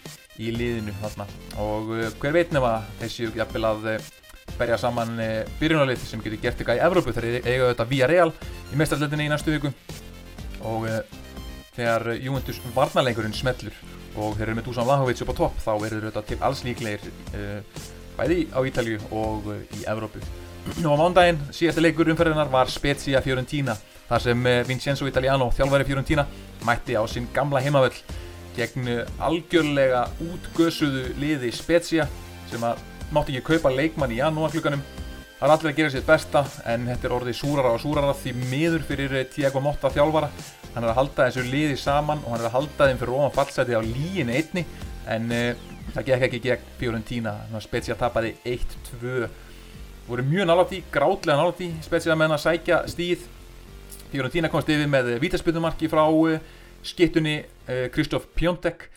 í 0.41 0.49
liðinu 0.55 0.95
þarna. 1.03 1.27
Og 1.61 1.93
uh, 1.93 2.07
hver 2.17 2.33
veit 2.33 2.55
nefna 2.55 2.79
þessi 3.03 3.29
jafnvel 3.37 3.69
að 3.69 3.89
berja 4.57 4.79
saman 4.81 5.15
uh, 5.19 5.29
byrjunarlið 5.61 6.03
sem 6.07 6.23
getur 6.25 6.41
gert 6.41 6.59
eitthvað 6.59 6.81
í 6.81 6.83
Evrópu. 6.87 7.13
Þegar 7.15 7.29
þeir 7.29 7.49
eiga 7.53 7.71
þetta 7.73 7.87
via 7.93 8.09
Real 8.11 8.33
í 8.73 8.81
mestarleitinni 8.81 9.29
í 9.29 9.31
næstu 9.33 9.55
viku. 9.55 9.73
Og 10.67 10.89
þegar 11.77 12.09
Juventus 12.19 12.59
varnarlengurinn 12.75 13.37
smellur 13.37 13.77
og 14.19 14.35
þeir 14.35 14.49
eru 14.49 14.57
með 14.57 14.67
Dusan 14.67 14.87
Vlahovic 14.89 15.21
upp 15.23 15.31
á 15.31 15.39
topp 15.39 15.61
þá 15.63 15.71
eru 15.77 16.01
þetta 16.09 16.25
til 16.27 16.39
alls 16.43 16.65
líklegir 16.67 17.05
bæði 18.19 18.41
á 18.51 18.59
Ítalju 18.67 18.99
og 19.15 19.47
í 19.55 19.85
Evrópu. 19.87 20.19
Og 20.83 20.91
á 20.91 20.99
mándaginn, 20.99 21.39
síðasta 21.55 21.81
leikur 21.81 22.09
umferðinar 22.11 22.51
var 22.51 22.69
Spezia 22.71 23.21
Fiorentina 23.23 23.77
þar 24.09 24.23
sem 24.25 24.47
eh, 24.49 24.61
Vincenzo 24.67 25.07
Italiano, 25.09 25.49
þjálfæri 25.55 25.87
Fiorentina 25.87 26.25
mætti 26.67 26.97
á 26.97 27.03
sinn 27.09 27.29
gamla 27.33 27.61
heimavöll 27.63 27.95
gegn 28.57 28.89
eh, 28.91 29.11
algjörlega 29.23 30.07
útgösuðu 30.25 31.13
liði 31.21 31.51
Spezia 31.55 32.07
sem 32.51 32.63
að 32.65 32.81
mátti 33.15 33.35
ekki 33.35 33.55
kaupa 33.55 33.71
leikmann 33.73 34.11
í 34.13 34.19
janúarklukkanum 34.19 34.81
það 35.39 35.47
er 35.47 35.53
allir 35.53 35.71
að 35.71 35.77
gera 35.77 35.91
sér 35.93 36.05
besta 36.07 36.41
en 36.67 36.87
þetta 36.89 37.07
er 37.07 37.13
orðið 37.15 37.37
súrara 37.39 37.71
og 37.71 37.79
súrara 37.79 38.15
því 38.19 38.33
miður 38.51 38.81
fyrir 38.83 39.13
eh, 39.15 39.27
Tiago 39.31 39.61
Motta 39.63 39.91
þjálfara. 39.93 40.27
Hann 40.73 40.83
er 40.83 40.91
að 40.91 40.97
halda 40.99 41.27
þessu 41.29 41.45
liði 41.47 41.77
saman 41.79 42.19
og 42.25 42.33
hann 42.33 42.43
er 42.43 42.49
að 42.49 42.55
halda 42.57 42.89
þeim 42.89 42.99
fyrir 42.99 43.13
ofan 43.15 43.35
fallseti 43.37 43.77
á 43.79 43.81
líin 43.81 44.33
einni 44.33 44.65
en 45.09 45.31
uh, 45.31 45.63
það 45.95 46.09
gekk 46.11 46.25
ekki 46.27 46.41
gegn 46.43 46.67
Fiorentina. 46.81 47.33
Spezia 47.63 47.95
tapaði 47.97 48.35
1-2 48.43 49.29
voru 50.09 50.25
mjög 50.27 50.49
nálátt 50.49 50.75
í, 50.75 50.83
grátlega 50.91 51.39
nálátt 51.39 51.63
í 51.63 51.71
spesilega 51.85 52.19
með 52.19 52.29
hann 52.29 52.37
að 52.37 52.45
sækja 52.45 52.83
stíð. 52.91 53.25
Fiorentina 54.11 54.51
komst 54.51 54.69
yfir 54.69 54.91
með 54.91 55.15
vítaspilnumarki 55.23 55.89
frá 55.89 56.03
uh, 56.03 56.35
skittunni 56.83 57.39
Kristóf 57.95 58.27
uh, 58.27 58.33
Pjóntek 58.35 58.89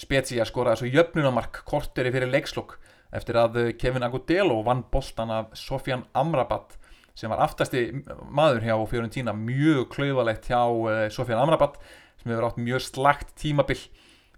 Spezia 0.00 0.46
skoraði 0.48 0.80
svo 0.80 0.94
jöfnunamark 0.94 1.60
korteri 1.68 2.12
fyrir 2.14 2.30
leikslokk 2.32 2.78
eftir 3.16 3.38
að 3.40 3.58
uh, 3.60 3.70
Kevin 3.78 4.06
Agudelo 4.06 4.60
vann 4.66 4.84
boltan 4.92 5.32
af 5.34 5.54
Sofjan 5.58 6.04
Amrabat 6.14 6.76
sem 7.18 7.32
var 7.32 7.42
aftasti 7.44 7.88
maður 8.30 8.64
hjá 8.64 8.76
Fiorentina 8.88 9.34
mjög 9.36 9.88
klauðalegt 9.94 10.50
hjá 10.50 10.62
uh, 10.62 11.06
Sofjan 11.12 11.42
Amrabat 11.42 11.80
sem 12.20 12.30
hefur 12.32 12.50
átt 12.50 12.60
mjög 12.60 12.84
slagt 12.86 13.34
tímabill 13.40 13.80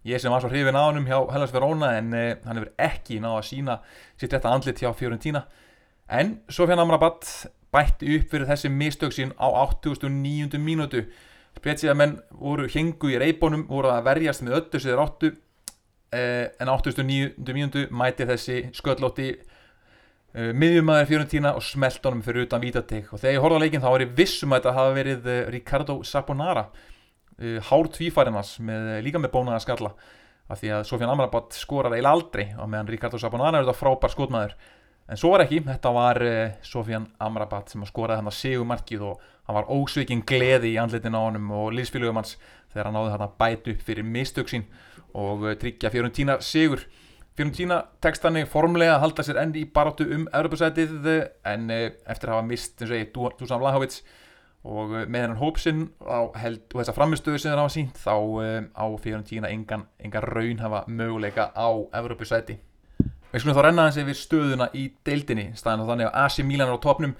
ég 0.08 0.18
sem 0.18 0.32
var 0.32 0.42
svo 0.42 0.50
hrifin 0.50 0.78
á 0.78 0.88
hann 0.88 1.04
hjá 1.06 1.18
Hellas 1.34 1.52
Verona 1.54 1.92
en 1.98 2.14
uh, 2.16 2.30
hann 2.46 2.58
hefur 2.60 2.72
ekki 2.80 3.20
náða 3.22 3.42
að 3.42 3.50
sína 3.50 3.80
sitt 4.16 4.32
rétta 4.32 4.54
andlit 4.54 4.82
hjá 4.82 4.90
Fiorentina 4.96 5.46
En 6.12 6.42
Sofjan 6.48 6.80
Amrabat 6.82 7.24
bætti 7.72 8.18
upp 8.18 8.32
fyrir 8.32 8.48
þessi 8.50 8.68
mistök 8.68 9.14
sín 9.16 9.30
á 9.40 9.48
89. 9.48 10.58
mínútu. 10.60 11.06
Spetsíða 11.56 11.94
menn 11.96 12.18
voru 12.36 12.66
hengu 12.68 13.12
í 13.12 13.16
reybónum, 13.20 13.64
voru 13.68 13.92
að 13.92 14.04
verjast 14.10 14.44
með 14.44 14.58
öllu 14.58 14.80
sem 14.80 14.90
þeir 14.90 15.02
áttu 15.04 15.30
eh, 15.30 15.38
en 16.12 16.68
89. 16.68 17.52
mínútu 17.56 17.86
mæti 17.94 18.26
þessi 18.28 18.58
sköllótti 18.76 19.28
eh, 19.32 20.50
miðjumæður 20.52 21.08
Fiorentina 21.08 21.54
og 21.56 21.64
smelt 21.64 22.04
honum 22.04 22.24
fyrir 22.24 22.46
utan 22.46 22.60
vítateg 22.60 23.08
og 23.08 23.22
þegar 23.22 23.36
ég 23.38 23.44
horfði 23.44 23.60
á 23.60 23.62
leikin 23.64 23.84
þá 23.84 23.90
var 23.90 24.04
ég 24.04 24.12
vissum 24.18 24.52
að 24.52 24.60
þetta 24.60 24.74
hafi 24.78 24.98
verið 24.98 25.30
eh, 25.32 25.44
Ricardo 25.54 25.96
Saponara 26.04 26.66
eh, 27.38 27.56
hár 27.70 27.88
tvífærinas 27.96 28.58
líka 29.04 29.22
með 29.22 29.32
bónaða 29.36 29.64
skalla. 29.64 29.94
Af 30.52 30.60
því 30.60 30.72
að 30.76 30.86
Sofjan 30.90 31.10
Amrabat 31.14 31.56
skorar 31.56 31.94
eil 31.96 32.06
aldrei 32.08 32.50
og 32.60 32.68
meðan 32.68 32.90
Ricardo 32.92 33.20
Saponara 33.20 33.60
er 33.60 33.64
þetta 33.64 33.78
frábær 33.78 34.12
skotmaður. 34.12 34.56
En 35.08 35.18
svo 35.18 35.32
var 35.32 35.44
ekki, 35.44 35.62
þetta 35.64 35.90
var 35.94 36.18
uh, 36.24 36.52
Sofjan 36.66 37.06
Amrabat 37.22 37.72
sem 37.72 37.82
skoraði 37.88 38.20
hann 38.20 38.30
að 38.30 38.36
segumarkið 38.38 39.04
og 39.08 39.22
hann 39.48 39.56
var 39.58 39.70
ósveikinn 39.72 40.22
gleði 40.28 40.74
í 40.74 40.78
andlitin 40.82 41.16
á 41.16 41.20
honum 41.22 41.50
og 41.56 41.72
liðsfélögum 41.76 42.20
hans 42.20 42.36
þegar 42.72 42.88
hann 42.88 42.98
náði 42.98 43.14
hann 43.14 43.34
bæt 43.40 43.70
upp 43.72 43.82
fyrir 43.86 44.06
mistök 44.06 44.52
sín 44.52 44.66
og 45.18 45.46
uh, 45.46 45.54
tryggja 45.58 45.90
Fiorentina 45.92 46.38
segur. 46.44 46.84
Fiorentina 47.36 47.78
tekst 48.04 48.24
hann 48.26 48.40
formlega 48.48 48.96
að 48.96 49.04
halda 49.06 49.26
sér 49.26 49.40
endi 49.42 49.62
í 49.64 49.68
barátu 49.68 50.06
um 50.12 50.26
Europasætið 50.32 51.08
en 51.48 51.70
uh, 51.72 51.86
eftir 52.06 52.30
að 52.30 52.36
hafa 52.36 52.48
mist, 52.48 52.76
eins 52.80 52.90
og 52.92 52.98
ég, 52.98 53.14
Dusan 53.38 53.62
Vlahovic 53.62 54.02
og 54.62 54.92
með 54.94 55.24
hennan 55.24 55.40
hópsinn 55.40 55.86
og 56.06 56.36
þessa 56.38 56.94
framistöðu 56.94 57.40
sem 57.42 57.50
það 57.50 57.64
hafa 57.64 57.72
sínt 57.74 57.96
þá 57.98 58.12
á 58.78 58.86
Fiorentina 59.02 59.50
engan, 59.50 59.88
engan 59.98 60.28
raun 60.28 60.62
hafa 60.62 60.84
möguleika 60.86 61.48
á 61.50 61.66
Europasæti. 61.98 62.60
Við 63.32 63.42
skulum 63.42 63.56
þá 63.56 63.64
renna 63.66 63.88
þessi 63.88 64.04
við 64.06 64.20
stöðuna 64.20 64.68
í 64.76 64.84
deildinni 65.02 65.48
staðan 65.58 65.88
þannig 65.88 66.10
að 66.12 66.20
AC 66.22 66.44
Milan 66.46 66.70
er 66.70 66.78
á 66.78 66.84
topnum 66.84 67.16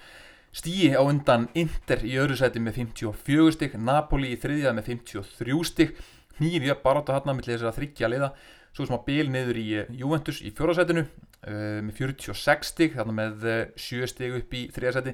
Stíi 0.52 0.90
á 0.92 1.00
undan 1.00 1.46
Inter 1.57 2.02
í 2.05 2.18
öðru 2.20 2.37
seti 2.37 2.61
með 2.61 2.83
54 2.83 3.52
stygg 3.57 3.76
Napoli 3.81 4.35
í 4.35 4.40
þriðjað 4.40 4.74
með 4.76 4.90
53 4.90 5.62
stygg 5.64 6.02
Nýrja 6.40 6.79
baráta 6.81 7.18
hann 7.18 7.37
með 7.37 7.53
þess 7.53 7.68
að 7.68 7.79
þryggja 7.81 8.12
liða 8.12 8.33
Svo 8.73 8.87
sem 8.88 8.97
að 8.97 9.05
bil 9.05 9.29
niður 9.29 9.59
í 9.61 9.66
eh, 9.77 9.88
Juventus 10.01 10.38
í 10.40 10.51
fjórasetinu 10.57 11.03
uh, 11.05 11.81
með 11.85 11.99
46 11.99 12.71
stygg 12.73 12.95
þarna 12.97 13.16
með 13.18 13.42
7 13.77 13.99
uh, 14.01 14.09
stygg 14.09 14.38
upp 14.38 14.55
í 14.57 14.62
þriðaseti 14.73 15.12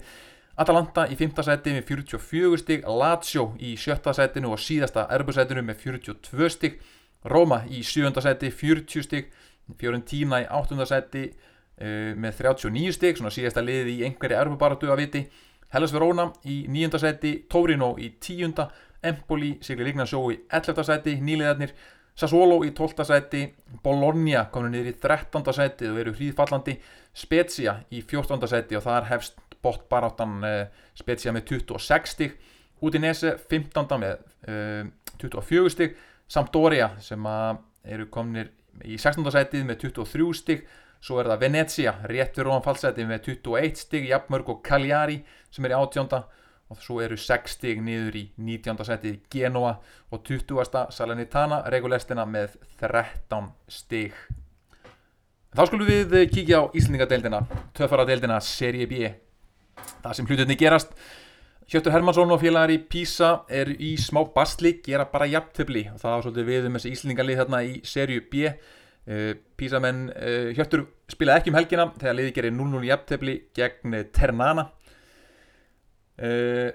Atalanta 0.59 1.07
í 1.11 1.17
5. 1.19 1.43
seti 1.47 1.75
með 1.75 1.89
44 1.91 2.61
stygg 2.63 2.87
Lazio 3.01 3.49
í 3.59 3.75
7. 3.79 4.15
setinu 4.15 4.53
og 4.55 4.63
síðasta 4.63 5.09
erbusetinu 5.15 5.65
með 5.67 5.83
42 5.89 6.53
stygg 6.55 6.79
Roma 7.27 7.65
í 7.67 7.83
7. 7.83 8.15
seti 8.23 8.53
40 8.55 9.07
stygg 9.09 9.35
Fiorentina 9.79 10.45
í 10.45 10.49
8. 10.61 10.79
seti 10.87 11.27
uh, 11.27 12.15
með 12.15 12.45
39 12.45 12.95
stygg, 12.95 13.19
svona 13.19 13.35
síðasta 13.35 13.67
liði 13.67 13.99
í 13.99 14.07
einhverju 14.07 14.39
erfubaratu 14.39 14.95
að 14.95 15.03
viti 15.03 15.27
Hellas 15.75 15.93
Verona 15.93 16.31
í 16.47 16.63
9. 16.71 16.95
seti, 17.03 17.35
Torino 17.51 17.97
í 17.99 18.15
10. 18.23 18.55
Empoli, 19.03 19.55
Sigli 19.63 19.87
Lignarsjó 19.87 20.25
í 20.33 20.41
11. 20.51 20.85
seti, 20.87 21.17
nýliðarnir 21.23 21.75
Sassuolo 22.19 22.65
í 22.67 22.73
12. 22.75 23.05
seti, 23.07 23.45
Bologna 23.85 24.49
komin 24.51 24.73
niður 24.75 24.91
í 24.91 24.95
13. 24.99 25.53
seti 25.55 25.87
og 25.87 26.01
veru 26.01 26.15
hríðfallandi 26.17 26.75
Spezia 27.15 27.77
í 27.95 28.03
14. 28.03 28.43
seti 28.51 28.79
og 28.79 28.83
þar 28.89 29.07
hefst 29.13 29.39
bort 29.63 29.85
baráttan 29.91 30.43
uh, 30.43 30.65
Spezia 30.99 31.35
með 31.35 31.53
26 31.53 32.15
stygg 32.17 32.35
Udinese 32.83 33.37
15. 33.51 33.95
með 34.03 34.19
uh, 34.51 34.91
24 35.23 35.75
stygg 35.75 35.95
Sampdoria 36.29 36.91
sem 37.01 37.23
eru 37.89 38.09
kominir 38.13 38.51
í 38.85 38.99
16. 38.99 39.25
sætið 39.35 39.65
með 39.67 39.81
23 39.87 40.29
stygg 40.43 40.67
svo 41.01 41.21
er 41.23 41.31
það 41.31 41.43
Venezia 41.47 41.95
rétt 42.11 42.35
fyrir 42.35 42.51
ofan 42.51 42.67
fallsætið 42.67 43.09
með 43.09 43.23
21 43.31 43.79
stygg 43.79 44.11
Jafnmörg 44.11 44.51
og 44.53 44.61
Cagliari 44.67 45.21
sem 45.55 45.67
er 45.67 45.75
í 45.75 45.79
18. 45.79 46.27
og 46.69 46.81
svo 46.83 46.99
eru 47.05 47.17
6 47.17 47.55
stig 47.57 47.81
niður 47.85 48.19
í 48.21 48.25
19. 48.37 48.85
seti 48.85 49.15
Genoa 49.33 49.77
og 50.13 50.25
20. 50.27 50.89
Salernitana 50.95 51.63
regulestina 51.73 52.27
með 52.29 52.59
13 52.81 53.53
stig 53.69 54.17
Þá 55.49 55.63
skulum 55.65 55.89
við 55.89 56.13
kíkja 56.29 56.61
á 56.61 56.65
Íslandingadeildina 56.77 57.41
töfaradeildina 57.77 58.37
Serie 58.45 58.87
B 58.91 59.09
það 60.03 60.13
sem 60.19 60.29
hlutinni 60.29 60.59
gerast 60.61 60.93
Hjöttur 61.69 61.93
Hermansson 61.93 62.31
og 62.33 62.41
félagar 62.41 62.73
í 62.73 62.79
Písa 62.81 63.43
er 63.53 63.69
í 63.77 63.91
smá 64.01 64.23
bastli, 64.33 64.79
gera 64.85 65.05
bara 65.13 65.27
jafntöfli 65.29 65.83
og 65.93 65.99
það 66.01 66.15
á 66.17 66.23
svolítið 66.25 66.47
við 66.49 66.69
um 66.69 66.79
þessi 66.79 66.93
Íslandingalið 66.95 67.41
þarna 67.43 67.61
í 67.67 67.75
Serju 67.85 68.23
B 68.33 68.47
uh, 68.49 69.33
Písa 69.61 69.81
menn, 69.85 70.07
uh, 70.09 70.49
Hjöttur 70.57 70.87
spilaði 71.13 71.43
ekki 71.43 71.53
um 71.53 71.59
helgina 71.59 71.87
þegar 71.99 72.17
liði 72.17 72.35
gerir 72.39 72.57
0-0 72.57 72.89
jafntöfli 72.89 73.37
gegn 73.57 73.99
Ternana 74.17 74.65
uh, 76.19 76.69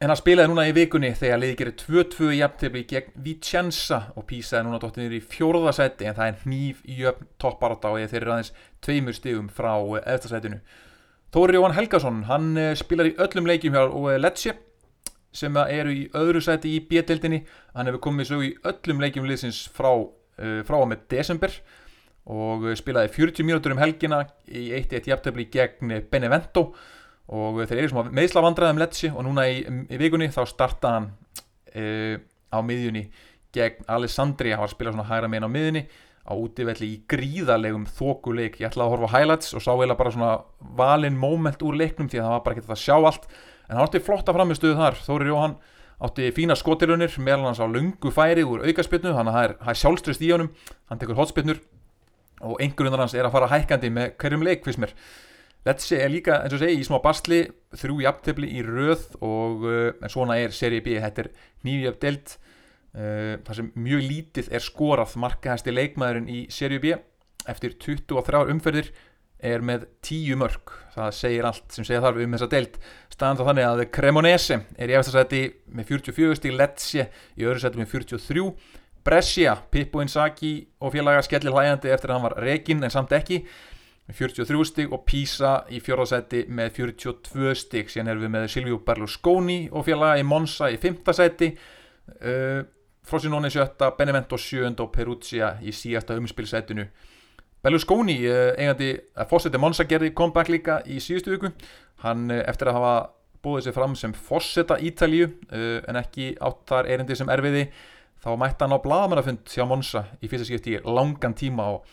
en 0.00 0.08
hann 0.08 0.16
spilaði 0.16 0.48
núna 0.48 0.64
í 0.70 0.74
vikunni 0.76 1.10
þegar 1.16 1.42
liði 1.42 1.56
gerir 1.58 1.74
2-2 1.82 2.30
jafntöfli 2.38 2.84
gegn 2.88 3.16
Vicenza 3.24 3.98
og 4.16 4.24
Písa 4.30 4.58
er 4.58 4.64
núna 4.64 4.80
dottinir 4.80 5.18
í 5.18 5.20
fjórðasætti 5.20 6.08
en 6.08 6.16
það 6.16 6.30
er 6.30 6.38
hníf 6.46 6.78
jöfn 6.88 7.28
topparátt 7.42 7.84
á 7.84 7.90
eða 7.92 8.12
þeir 8.12 8.22
eru 8.22 8.32
aðeins 8.36 8.54
tveimur 8.80 9.16
stigum 9.18 9.50
frá 9.52 9.74
eftirsættinu 10.00 10.62
Þóri 11.30 11.54
Jóhann 11.54 11.76
Helgason, 11.76 12.24
hann 12.26 12.46
eh, 12.58 12.72
spilar 12.74 13.06
í 13.06 13.12
öllum 13.22 13.46
leikjum 13.46 13.76
hjá 13.76 13.84
eh, 13.86 14.16
Lecce 14.18 14.56
sem 15.30 15.54
eru 15.60 15.92
í 15.94 16.00
öðru 16.18 16.40
sæti 16.42 16.72
í 16.74 16.80
B-deildinni. 16.88 17.44
Hann 17.76 17.86
hefur 17.86 18.02
komið 18.08 18.26
svo 18.26 18.40
í 18.42 18.48
öllum 18.66 19.04
leikjum 19.04 19.28
liðsins 19.28 19.60
frá, 19.70 19.92
uh, 19.94 20.56
frá 20.66 20.80
með 20.90 21.04
desember 21.12 21.54
og 22.34 22.66
spilaði 22.74 23.12
40 23.14 23.46
mínútur 23.46 23.76
um 23.76 23.78
helgina 23.78 24.24
í 24.50 24.72
1-1 24.74 25.06
jafntöfli 25.06 25.46
gegn 25.54 25.94
Benevento. 26.10 26.72
og 26.72 26.98
þeir 27.30 27.78
eru 27.78 27.90
svona 27.92 28.14
meðslavandræðum 28.16 28.80
Lecce 28.82 29.10
og 29.14 29.22
núna 29.26 29.46
í, 29.50 29.60
í 29.62 29.98
vikunni 30.00 30.30
þá 30.34 30.42
starta 30.50 30.94
hann 30.96 31.10
uh, 31.78 32.16
á 32.50 32.58
miðjunni 32.66 33.04
gegn 33.54 33.86
Alessandri, 33.90 34.52
hann 34.54 34.62
var 34.62 34.70
að 34.70 34.76
spila 34.76 34.94
svona 34.94 35.08
hægra 35.10 35.30
meginn 35.30 35.46
á 35.46 35.54
miðjunni. 35.54 35.84
Á 36.20 36.32
útivelli 36.36 36.86
í 36.86 36.98
gríðarlegum 37.10 37.86
þókuleik 37.96 38.60
ég 38.60 38.68
ætlaði 38.68 38.86
að 38.86 38.92
horfa 38.92 39.10
highlights 39.14 39.54
og 39.56 39.62
sá 39.64 39.70
eða 39.72 39.96
bara 39.98 40.12
svona 40.14 40.32
valin 40.78 41.16
moment 41.18 41.62
úr 41.66 41.78
leiknum 41.80 42.10
því 42.12 42.20
að 42.20 42.26
það 42.26 42.34
var 42.34 42.42
bara 42.44 42.56
ekki 42.56 42.70
að 42.70 42.82
sjá 42.82 42.96
allt. 42.98 43.24
En 43.66 43.78
hann 43.78 43.86
átti 43.86 44.02
flotta 44.04 44.34
framistuðu 44.36 44.76
þar. 44.78 44.98
Þóri 45.06 45.30
Jóhann 45.30 45.56
átti 46.06 46.28
fína 46.36 46.56
skotirunir 46.58 47.16
meðal 47.24 47.48
hans 47.48 47.62
á 47.62 47.66
lungu 47.66 48.12
færi 48.14 48.44
úr 48.46 48.62
aukarspilnu 48.68 49.14
þannig 49.16 49.32
að 49.32 49.40
það 49.40 49.72
er, 49.72 49.80
sjálfströst 49.80 50.22
í 50.26 50.30
honum. 50.34 50.52
Hann 50.92 51.00
tekur 51.00 51.18
hotspinnur 51.18 51.62
og 52.44 52.62
einhverjum 52.62 53.00
hans 53.00 53.16
er 53.16 53.26
að 53.26 53.34
fara 53.34 53.50
hækkandi 53.50 53.90
með 53.96 54.14
hverjum 54.20 54.46
leik 54.46 54.62
say 55.84 56.00
er 56.00 56.12
líka 56.12 56.40
eins 56.42 56.54
og 56.56 56.62
segi 56.62 56.80
í 56.80 56.86
smá 56.86 57.00
bastli 57.04 57.42
þrjú 57.76 58.00
jafntefli 58.04 58.48
í 58.58 58.62
röð 58.64 59.10
og 59.20 59.66
uh, 59.68 60.08
svona 60.08 60.38
er 60.40 60.54
seri 60.56 60.80
B 60.84 60.96
þetta 61.00 61.26
er 61.26 61.34
nýjaf 61.66 62.00
delt 62.00 62.38
Uh, 62.90 63.36
þar 63.46 63.54
sem 63.54 63.66
mjög 63.78 64.00
lítið 64.02 64.48
er 64.50 64.62
skorað 64.64 65.12
markahæsti 65.22 65.70
leikmaðurinn 65.70 66.24
í 66.26 66.40
Serie 66.50 66.82
B. 66.82 66.96
Eftir 67.46 67.76
23 67.78 68.40
umferðir 68.50 68.88
er 69.46 69.62
með 69.62 69.84
10 70.02 70.40
mörg 70.40 70.72
það 70.96 71.12
segir 71.14 71.46
allt 71.46 71.76
sem 71.76 71.86
segja 71.86 72.02
þarf 72.02 72.18
um 72.24 72.34
þessa 72.34 72.48
deilt 72.50 72.80
staðan 73.12 73.38
þá 73.38 73.44
þannig 73.46 73.68
að 73.68 73.82
Cremonese 73.94 74.58
er 74.74 74.90
í 74.90 74.96
eftirsæti 74.98 75.42
með 75.70 75.92
44 75.94 76.40
stíl 76.40 76.56
Lecce 76.58 77.06
í 77.38 77.46
öðru 77.46 77.62
sæti 77.62 77.80
með 77.80 77.92
43 77.94 78.44
Brescia, 79.06 79.54
Pippo 79.70 80.02
Inzaghi 80.02 80.52
og 80.82 80.92
félaga 80.92 81.22
skellir 81.24 81.54
hlægandi 81.54 81.94
eftir 81.94 82.10
að 82.10 82.18
hann 82.18 82.26
var 82.26 82.36
rekin 82.42 82.82
en 82.84 82.92
samt 82.92 83.14
ekki 83.16 83.44
með 84.10 84.18
43 84.18 84.66
stík 84.66 84.94
og 84.94 85.04
Pisa 85.06 85.52
í 85.70 85.78
fjórðarsæti 85.82 86.44
með 86.50 86.72
42 86.80 87.54
stík 87.58 87.92
síðan 87.92 88.10
erum 88.12 88.26
við 88.26 88.34
með 88.34 88.48
Silvio 88.50 88.80
Berlusconi 88.86 89.60
og 89.70 89.86
félaga 89.86 90.18
í 90.18 90.26
Monza 90.26 90.70
í 90.72 90.78
5. 90.80 91.14
sæti 91.14 91.52
uh, 91.54 92.60
Frosinone 93.06 93.50
sjötta, 93.50 93.94
Benevento 93.98 94.38
sjönda 94.38 94.84
og 94.84 94.92
Perugia 94.94 95.54
í 95.62 95.72
síðasta 95.74 96.18
umspilsætinu 96.18 96.84
Berlusconi, 97.60 98.16
eh, 98.24 98.54
eigandi 98.56 98.90
að 99.20 99.28
fórseti 99.28 99.60
Monsa 99.60 99.84
gerði 99.84 100.14
comeback 100.16 100.48
líka 100.48 100.78
í 100.88 100.96
síðustu 101.02 101.34
viku 101.34 101.50
hann 102.04 102.30
eh, 102.32 102.44
eftir 102.48 102.70
að 102.70 102.78
hafa 102.78 102.92
búið 103.44 103.66
sér 103.66 103.76
fram 103.76 103.96
sem 103.96 104.14
fórseta 104.16 104.78
Ítalíu 104.80 105.28
eh, 105.52 105.80
en 105.88 105.98
ekki 106.00 106.34
átt 106.40 106.62
þar 106.70 106.88
erindi 106.88 107.16
sem 107.16 107.28
erfiði 107.32 107.66
þá 108.20 108.30
mætti 108.40 108.64
hann 108.64 108.76
á 108.76 108.84
bladamannafund 108.84 109.52
hjá 109.52 109.66
Monsa 109.68 110.06
í 110.20 110.28
fyrsta 110.28 110.48
skipti 110.48 110.78
í 110.78 110.80
langan 110.84 111.36
tíma 111.36 111.68
og 111.74 111.84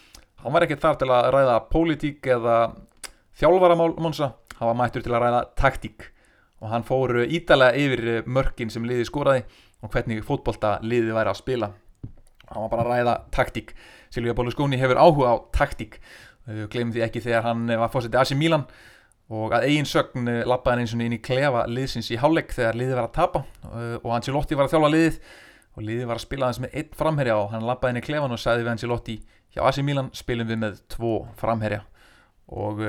hann 0.43 0.53
var 0.53 0.65
ekki 0.65 0.79
þar 0.81 0.99
til 1.01 1.09
að 1.13 1.29
ræða 1.35 1.55
pólitík 1.71 2.29
eða 2.37 2.57
þjálfaramál 3.37 3.95
Monsa, 4.01 4.31
hann 4.57 4.71
var 4.71 4.77
mættur 4.79 5.05
til 5.05 5.13
að 5.13 5.25
ræða 5.25 5.41
taktík. 5.59 6.11
Og 6.57 6.71
hann 6.71 6.85
fór 6.85 7.19
ítalega 7.21 7.77
yfir 7.77 8.23
mörkin 8.25 8.71
sem 8.73 8.85
liði 8.87 9.05
skóraði 9.05 9.43
og 9.85 9.91
hvernig 9.93 10.23
fótbolta 10.25 10.79
liði 10.81 11.13
væri 11.13 11.29
að 11.29 11.41
spila. 11.41 11.71
Hann 12.47 12.63
var 12.63 12.71
bara 12.71 12.85
að 12.85 12.93
ræða 12.93 13.15
taktík. 13.35 13.75
Silvíja 14.09 14.33
Bóluskóni 14.37 14.79
hefur 14.81 14.97
áhuga 14.97 15.33
á 15.33 15.35
taktík. 15.53 15.99
Glemum 16.71 16.93
því 16.95 17.03
ekki 17.05 17.21
þegar 17.25 17.45
hann 17.49 17.67
var 17.67 17.91
fórsetið 17.93 18.21
Asi 18.21 18.37
Milan 18.39 18.63
og 19.27 19.51
að 19.51 19.65
eigin 19.67 19.89
sögn 19.89 20.29
lappaði 20.47 20.73
hann 20.73 20.83
eins 20.85 20.93
og 20.95 21.01
inn 21.03 21.17
í 21.17 21.21
klefa 21.21 21.65
liðsins 21.67 22.07
í 22.15 22.19
hálfleik 22.21 22.53
þegar 22.55 22.77
liðið 22.79 22.95
var 22.95 23.09
að 23.09 23.17
tapa. 23.19 23.43
Og 23.99 24.13
Ancelotti 24.15 24.55
var 24.55 24.69
að 24.69 24.77
þjálfa 24.77 24.91
liðið 24.93 25.17
og 25.77 25.83
liðið 25.83 26.07
var 26.07 26.17
að 26.17 26.23
spila 26.23 26.49
þess 26.49 26.63
með 26.63 26.77
einn 26.79 26.93
framherja 26.97 27.35
og 27.37 27.51
hann 27.51 27.67
lappaði 27.67 27.93
inn 27.93 28.01
í 28.01 28.05
klefan 28.07 28.33
og 28.33 28.41
sagði 28.41 28.63
við 28.63 28.71
Ancelotti 28.73 29.17
hjá 29.57 29.65
Asi 29.67 29.83
Milan 29.83 30.11
spilum 30.15 30.47
við 30.47 30.61
með 30.61 30.83
tvo 30.93 31.15
framherja. 31.39 31.81
Og 32.53 32.79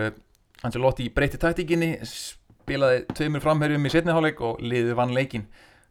Ancelotti 0.63 1.09
breyti 1.15 1.41
taktíkinni 1.41 1.97
spilaði 2.07 3.07
tveimur 3.17 3.43
framherjum 3.43 3.89
í 3.89 3.93
setniháleik 3.93 4.45
og 4.45 4.63
liðið 4.63 4.95
vann 4.99 5.17
leikin 5.17 5.49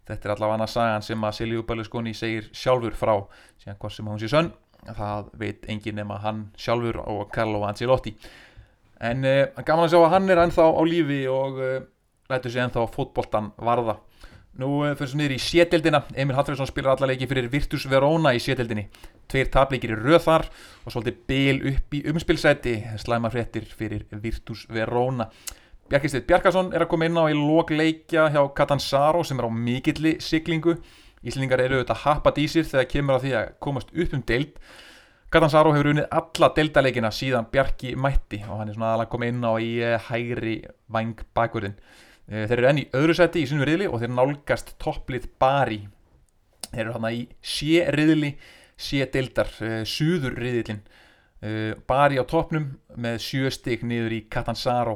þetta 0.08 0.30
er 0.30 0.34
allavega 0.36 0.58
annað 0.58 0.72
sagan 0.72 1.06
sem 1.06 1.28
að 1.28 1.36
Silju 1.42 1.66
Berlusconi 1.68 2.14
segir 2.16 2.48
sjálfur 2.56 2.96
frá 2.96 3.14
síðan 3.60 3.80
hvort 3.82 3.96
sem 3.96 4.08
hún 4.08 4.22
sé 4.22 4.30
sönn. 4.32 4.52
Það 4.88 5.32
veit 5.42 5.66
engin 5.68 5.98
nema 6.00 6.20
hann 6.24 6.46
sjálfur 6.60 7.02
og 7.04 7.28
Carlo 7.34 7.64
Ancelotti. 7.68 8.14
En 9.04 9.26
uh, 9.28 9.64
gaman 9.66 9.86
að 9.86 9.94
sjá 9.94 10.00
að 10.00 10.14
hann 10.16 10.32
er 10.32 10.42
ennþá 10.46 10.68
á 10.72 10.82
lífi 10.88 11.20
og 11.30 11.60
uh, 11.60 11.80
lætur 12.32 12.54
sig 12.54 12.64
ennþá 12.64 12.86
fótboltan 12.94 13.52
varða 13.58 13.98
nú 14.62 14.72
uh, 14.82 14.96
fyrir 14.98 15.12
svo 15.12 15.22
niður 15.22 15.36
í 15.36 15.40
sétildina 15.42 16.02
Emil 16.16 16.38
Hallfriðsson 16.38 16.70
spilar 16.70 16.96
allarleiki 16.96 17.30
fyrir 17.30 17.52
Virtus 17.54 17.86
Verona 17.90 18.34
í 18.36 18.42
sétildinni 18.42 18.88
tveir 19.30 19.52
tapleikir 19.54 19.94
í 19.94 20.02
röð 20.02 20.26
þar 20.26 20.50
og 20.86 20.94
svolítið 20.94 21.22
bil 21.30 21.62
upp 21.74 21.96
í 21.98 22.04
umspilsæti 22.12 22.76
slæma 23.04 23.32
fréttir 23.34 23.70
fyrir 23.78 24.08
Virtus 24.12 24.66
Verona 24.72 25.30
Bjarkisteit 25.88 26.26
Bjarkarsson 26.28 26.74
er 26.76 26.84
að 26.84 26.90
koma 26.92 27.08
inn 27.08 27.16
á 27.16 27.32
í 27.32 27.36
lókleikja 27.38 28.26
hjá 28.34 28.42
Katansaro 28.56 29.22
sem 29.24 29.40
er 29.40 29.46
á 29.48 29.52
mikilli 29.56 30.18
siglingu. 30.20 30.74
Íslingar 31.24 31.62
eru 31.64 31.78
auðvitað 31.78 32.02
happat 32.02 32.42
í 32.44 32.48
sér 32.52 32.68
þegar 32.68 32.90
kemur 32.92 33.16
á 33.16 33.24
því 33.24 33.32
að 33.40 33.54
komast 33.64 33.94
upp 33.96 34.16
um 34.18 34.24
deild. 34.28 34.58
Katansaro 35.32 35.72
hefur 35.72 35.94
unnið 35.94 36.10
alla 36.20 36.50
deildaleikina 36.58 37.14
síðan 37.16 37.48
Bjarki 37.54 37.94
mætti 37.96 38.42
og 38.50 38.60
hann 38.60 38.68
er 38.68 38.76
svona 38.76 38.90
aðalega 38.90 39.14
komið 39.14 39.32
inn 39.32 39.48
á 39.48 39.54
í 39.64 39.72
eh, 39.80 39.96
hægri 40.10 40.58
vang 40.92 41.24
bakverðin. 41.40 41.80
Eh, 42.28 42.46
þeir 42.48 42.58
eru 42.58 42.70
enn 42.72 42.82
í 42.84 42.88
öðru 43.00 43.18
seti 43.18 43.44
í 43.44 43.50
sínum 43.50 43.68
riðli 43.68 43.90
og 43.92 44.02
þeir 44.04 44.14
nálgast 44.16 44.74
topplið 44.84 45.30
Bari. 45.40 45.82
Þeir 46.72 46.84
eru 46.86 46.96
hann 46.98 47.12
í 47.12 47.28
sé 47.42 47.86
riðli, 47.96 48.34
sé 48.76 49.06
deildar, 49.14 49.52
eh, 49.64 49.84
suður 49.88 50.38
riðlin. 50.38 50.84
Bari 51.88 52.18
á 52.18 52.26
toppnum 52.26 52.64
með 52.98 53.20
sjö 53.22 53.52
stygg 53.54 53.84
niður 53.86 54.16
í 54.16 54.24
Katansaro 54.26 54.96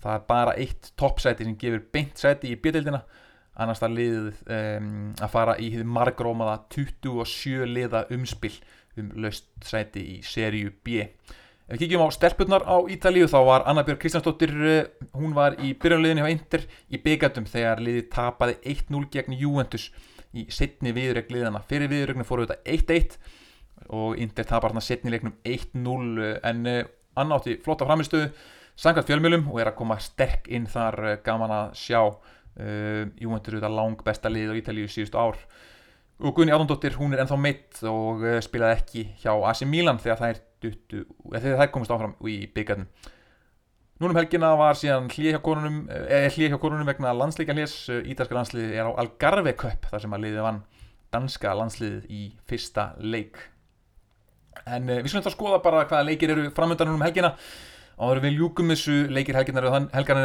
það 0.00 0.16
er 0.16 0.26
bara 0.28 0.56
eitt 0.60 0.92
toppsæti 0.98 1.46
sem 1.46 1.56
gefur 1.60 1.82
beint 1.92 2.20
sæti 2.20 2.52
í 2.52 2.58
bjöldildina 2.60 3.02
annars 3.60 3.82
það 3.82 3.96
liðið 3.98 4.42
um, 4.56 4.90
að 5.20 5.32
fara 5.34 5.56
í 5.60 5.70
margrómaða 5.84 6.56
27 6.72 7.68
liða 7.68 8.04
umspill 8.14 8.54
um 9.00 9.10
löst 9.22 9.50
sæti 9.66 10.04
í 10.16 10.18
seríu 10.26 10.72
B 10.84 11.04
Ef 11.70 11.76
við 11.78 11.84
kíkjum 11.84 12.02
á 12.02 12.10
stelpunar 12.10 12.64
á 12.66 12.82
Ítalíu 12.90 13.28
þá 13.30 13.36
var 13.46 13.64
Anna 13.70 13.84
Björg 13.86 14.00
Kristjánsdóttir 14.02 14.50
eh, 14.66 14.86
hún 15.14 15.36
var 15.36 15.54
í 15.62 15.68
byrjanliðinu 15.78 16.24
hjá 16.24 16.32
Inter 16.32 16.64
í 16.90 16.98
byggatum 16.98 17.46
þegar 17.46 17.78
liðið 17.86 18.08
tapaði 18.10 18.56
1-0 18.72 19.04
gegn 19.14 19.36
Juventus 19.38 19.84
í 20.34 20.48
setni 20.50 20.90
viðröggliðana 20.96 21.60
fyrir 21.70 21.92
viðrögnu 21.92 22.26
fóru 22.26 22.48
þetta 22.48 22.74
1-1 22.74 23.14
og 24.00 24.18
Inter 24.18 24.50
tapar 24.50 24.72
þarna 24.72 24.82
setni 24.82 25.14
leiknum 25.14 25.38
1-0 25.46 26.26
en 26.50 26.66
uh, 26.72 26.82
Anna 27.22 27.38
átti 27.38 27.54
flotta 27.62 27.86
framistöðu 27.86 28.32
sangat 28.74 29.06
fjölmjölum 29.06 29.46
og 29.54 29.62
er 29.62 29.70
að 29.70 29.78
koma 29.78 30.00
sterk 30.02 30.50
inn 30.50 30.66
þar 30.66 31.00
eh, 31.06 31.16
gaman 31.22 31.54
að 31.54 31.72
sjá 31.84 32.00
uh, 32.02 33.02
Júventur 33.14 33.60
eru 33.60 33.66
það 33.68 33.78
lang 33.78 34.06
besta 34.10 34.34
lið 34.34 34.50
á 34.50 34.58
Ítalíu 34.58 34.90
síðustu 34.90 35.22
ár. 35.22 35.38
Og 36.18 36.34
Gunni 36.34 36.50
Ádondóttir 36.50 36.98
hún 36.98 37.14
er 37.14 37.22
ennþá 37.22 37.38
mitt 37.38 37.84
og 37.86 38.26
spilaði 38.42 38.80
ekki 38.82 39.10
hjá 39.22 39.36
AC 39.38 39.62
Milan 39.70 40.02
þegar 40.02 40.18
það 40.18 40.32
er 40.34 40.46
duttu, 40.62 41.06
þegar 41.32 41.62
það 41.62 41.72
komist 41.74 41.94
áfram 41.94 42.14
í 42.28 42.42
byggjarnum 42.54 42.90
Núnum 44.00 44.16
helgina 44.16 44.54
var 44.56 44.78
síðan 44.80 45.10
hlið 45.12 45.34
hjá 45.34 45.38
konunum 45.44 45.80
eða 45.92 46.28
hlið 46.32 46.54
hjá 46.54 46.58
konunum 46.62 46.88
vegna 46.88 47.10
landsleika 47.12 47.52
hljés 47.52 47.74
Ítalska 48.08 48.32
landsliði 48.32 48.78
er 48.80 48.88
á 48.88 48.96
Algarve 49.02 49.52
Cup 49.60 49.90
þar 49.90 50.00
sem 50.00 50.14
að 50.16 50.22
liði 50.24 50.44
vann 50.46 50.60
danska 51.12 51.52
landsliðið 51.58 52.06
í 52.08 52.22
fyrsta 52.48 52.86
leik. 52.96 53.36
En 54.64 54.88
við 54.88 55.10
skulum 55.10 55.26
þá 55.26 55.34
skoða 55.34 55.60
bara 55.66 55.84
hvaða 55.84 56.06
leikir 56.08 56.32
eru 56.32 56.46
framöndan 56.56 56.88
núnum 56.88 57.04
helgina. 57.04 57.34
Áður 58.00 58.22
við 58.24 58.40
ljúkum 58.40 58.72
þessu 58.72 58.96
leikir 59.12 59.36
helgarnir 59.36 59.68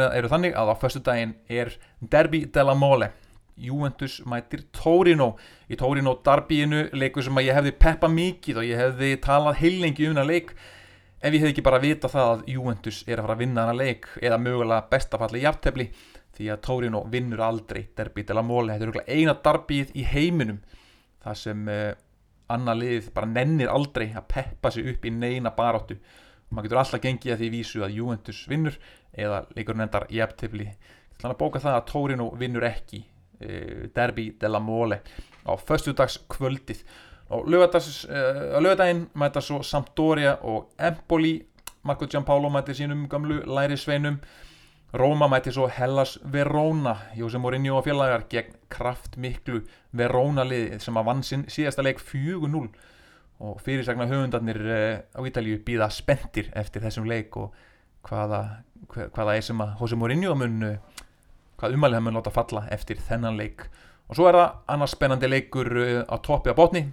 eru 0.08 0.32
þannig 0.32 0.56
að 0.56 0.72
á 0.72 0.74
förstu 0.80 1.04
daginn 1.04 1.36
er 1.52 1.74
Derby 2.00 2.46
della 2.48 2.72
Mole 2.72 3.10
Juventus 3.56 4.18
mætir 4.28 4.66
Torino. 4.74 5.34
Í 5.70 5.78
Torino 5.80 6.16
Darbyinu 6.24 6.86
leikur 6.96 7.24
sem 7.24 7.38
að 7.38 7.48
ég 7.48 7.58
hefði 7.58 7.76
peppa 7.80 8.10
mikið 8.12 8.60
og 8.60 8.68
ég 8.68 8.82
hefði 8.82 9.12
talað 9.24 9.60
heilengi 9.62 10.10
um 10.10 10.18
það 10.18 10.32
leik 10.32 10.52
ef 11.26 11.32
ég 11.32 11.40
hefði 11.40 11.52
ekki 11.54 11.64
bara 11.64 11.80
vita 11.82 12.10
það 12.12 12.32
að 12.32 12.42
Juventus 12.52 13.02
er 13.06 13.18
að 13.18 13.26
fara 13.26 13.36
að 13.36 13.42
vinna 13.42 13.64
hana 13.64 13.76
leik 13.76 14.08
eða 14.20 14.38
mögulega 14.42 14.88
bestafalli 14.90 15.42
jafntefni 15.42 15.86
því 16.36 16.50
að 16.52 16.62
Torino 16.66 17.00
vinnur 17.12 17.42
aldrei 17.46 17.86
Derby 17.96 18.26
della 18.28 18.44
Mole, 18.44 18.76
þetta 18.76 19.00
er 19.00 19.16
eina 19.16 19.34
Darbyið 19.46 19.94
í 19.96 20.04
heiminum 20.10 20.60
það 21.24 21.40
sem 21.40 21.64
uh, 21.72 21.88
annar 22.52 22.78
lið 22.78 23.10
bara 23.16 23.30
nennir 23.30 23.72
aldrei 23.72 24.10
að 24.12 24.28
peppa 24.34 24.70
sig 24.70 24.92
upp 24.92 25.08
í 25.08 25.14
neina 25.14 25.54
baróttu 25.56 25.96
maður 26.50 26.68
getur 26.68 26.82
alltaf 26.82 27.02
gengið 27.02 27.34
að 27.34 27.42
því 27.42 27.50
vísu 27.56 27.82
að 27.82 27.96
Juventus 27.96 28.44
vinnur 28.50 28.76
eða 29.16 29.42
leikur 29.56 29.80
nendar 29.80 30.06
jæftifli 30.12 30.68
þannig 31.16 31.32
að 31.32 31.40
bóka 31.40 31.62
það 31.64 31.80
að 31.80 31.86
Torino 31.90 32.28
vinnur 32.38 32.68
ekki 32.68 33.02
e, 33.40 33.88
Derby 33.94 34.36
della 34.40 34.60
Mole 34.60 35.00
á 35.46 35.52
förstudags 35.56 36.18
kvöldið 36.28 36.82
og 37.30 37.48
lögadaginn 37.48 39.02
e, 39.02 39.18
mæta 39.18 39.40
svo 39.40 39.62
Sampdoria 39.62 40.38
og 40.42 40.72
Empoli. 40.78 41.46
Marco 41.82 42.06
Giampaolo 42.06 42.48
mæti 42.50 42.74
sínum 42.74 43.08
gamlu 43.08 43.42
læri 43.46 43.76
sveinum. 43.76 44.18
Róma 44.94 45.28
mæti 45.28 45.52
svo 45.52 45.68
Hellas 45.68 46.18
Verona. 46.32 46.96
Jósef 47.16 47.38
Mourinho 47.40 47.76
og 47.76 47.84
félagar 47.86 48.26
gegn 48.30 48.54
kraftmiklu 48.70 49.60
Verona 49.92 50.44
lið 50.44 50.78
sem 50.80 50.96
að 50.96 51.06
vann 51.06 51.22
sinn 51.22 51.44
síðasta 51.50 51.82
leik 51.82 52.00
4-0 52.00 52.68
og 53.40 53.60
fyrirsagna 53.60 54.06
höfundarnir 54.08 54.60
eh, 54.66 54.98
á 55.12 55.20
Ítalíu 55.28 55.60
býða 55.64 55.90
spendir 55.92 56.48
eftir 56.56 56.82
þessum 56.82 57.08
leik 57.08 57.36
og 57.36 57.52
hvaða, 58.06 58.62
hvaða 58.88 59.36
er 59.36 59.44
sem 59.44 59.60
að 59.60 59.74
Jose 59.80 59.98
Mourinho 59.98 60.34
mun 60.38 60.62
eh, 60.64 60.78
hvað 61.60 61.76
umalið 61.76 61.98
hann 61.98 62.06
mun 62.06 62.18
láta 62.18 62.32
falla 62.34 62.66
eftir 62.74 63.00
þennan 63.02 63.38
leik. 63.38 63.66
Og 64.06 64.18
svo 64.18 64.28
er 64.30 64.38
það 64.38 64.72
annars 64.74 64.94
spennandi 64.94 65.30
leikur 65.30 65.70
eh, 65.82 66.02
á 66.06 66.16
toppi 66.22 66.52
á 66.52 66.58
botni. 66.58 66.84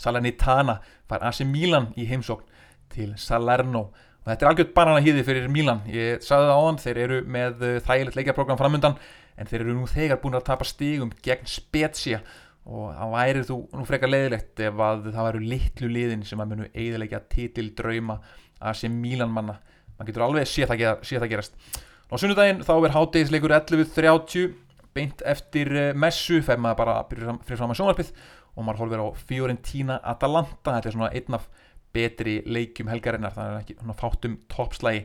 Salernitana 0.00 0.80
fær 1.10 1.26
AC 1.28 1.44
Milan 1.46 1.92
í 1.98 2.06
heimsókn 2.08 2.46
til 2.94 3.12
Salerno. 3.20 3.88
Og 4.24 4.30
þetta 4.30 4.46
er 4.46 4.50
algjört 4.50 4.72
banana 4.76 5.02
hýði 5.04 5.26
fyrir 5.26 5.50
Milan. 5.52 5.82
Ég 5.90 6.24
sagði 6.24 6.48
það 6.48 6.62
áðan, 6.62 6.80
þeir 6.84 7.02
eru 7.04 7.20
með 7.36 7.66
þægilegt 7.84 8.18
leikjarprogram 8.18 8.60
framöndan 8.60 8.96
en 9.36 9.50
þeir 9.50 9.60
eru 9.60 9.76
nú 9.76 9.90
þegar 9.90 10.20
búin 10.22 10.38
að 10.38 10.48
tapa 10.48 10.66
stigum 10.66 11.12
gegn 11.22 11.46
Spezia. 11.50 12.22
Og 12.64 12.94
það 12.96 13.12
væri 13.12 13.44
þú 13.44 13.58
nú 13.76 13.84
frekar 13.84 14.10
leiðilegt 14.10 14.64
ef 14.64 14.80
að 14.80 15.10
það 15.10 15.28
væru 15.28 15.44
litlu 15.44 15.90
liðin 15.92 16.24
sem 16.24 16.40
að 16.40 16.54
munu 16.54 16.68
eiginlega 16.72 17.20
titil 17.28 17.68
drauma 17.76 18.22
að 18.64 18.78
sé 18.80 18.88
Mílanmanna 18.88 19.58
maður 19.94 20.10
getur 20.10 20.24
alveg 20.26 20.48
sé 20.50 20.66
það, 20.68 20.80
gera, 20.80 20.94
sé 21.06 21.20
það 21.20 21.32
gerast 21.34 21.82
og 22.14 22.22
sunnudaginn 22.22 22.62
þá 22.62 22.74
er 22.76 22.94
háttegisleikur 22.94 23.56
11.30 23.58 24.54
beint 24.94 25.22
eftir 25.26 25.70
eh, 25.74 25.92
messu 25.98 26.38
fer 26.46 26.60
maður 26.62 26.80
bara 26.84 26.96
fyrir 27.10 27.58
fram 27.58 27.74
að 27.74 27.80
sjónarpið 27.80 28.14
og 28.54 28.62
maður 28.62 28.84
holver 28.84 29.02
á 29.02 29.06
Fiorentina 29.26 29.96
Atalanta. 30.06 30.76
Þetta 30.76 30.90
er 30.90 30.94
svona 30.94 31.10
einn 31.10 31.38
af 31.40 31.48
betri 31.94 32.40
leikjum 32.46 32.90
helgarinnar 32.90 33.34
það 33.34 33.50
er 33.50 33.62
ekki 33.64 33.96
fátum 33.98 34.36
toppslægi 34.50 35.04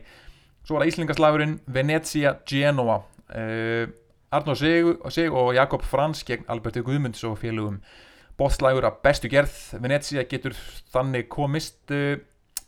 svo 0.70 0.78
var 0.78 0.86
það 0.86 0.92
Íslingaslagurinn 0.92 1.56
Venezia 1.74 2.36
Genoa. 2.48 3.00
Uh, 3.30 3.90
Arnó 4.30 4.54
Sig 4.54 5.34
og 5.34 5.56
Jakob 5.56 5.82
Frans 5.82 6.22
gegn 6.26 6.46
Alberti 6.50 6.84
Guðmunds 6.86 7.24
og 7.26 7.40
félugum 7.42 7.80
bóðslægur 8.38 8.86
að 8.86 9.00
bestu 9.06 9.32
gerð. 9.32 9.56
Venezia 9.82 10.28
getur 10.30 10.54
þannig 10.94 11.26
komist 11.32 11.90
uh, 11.90 12.22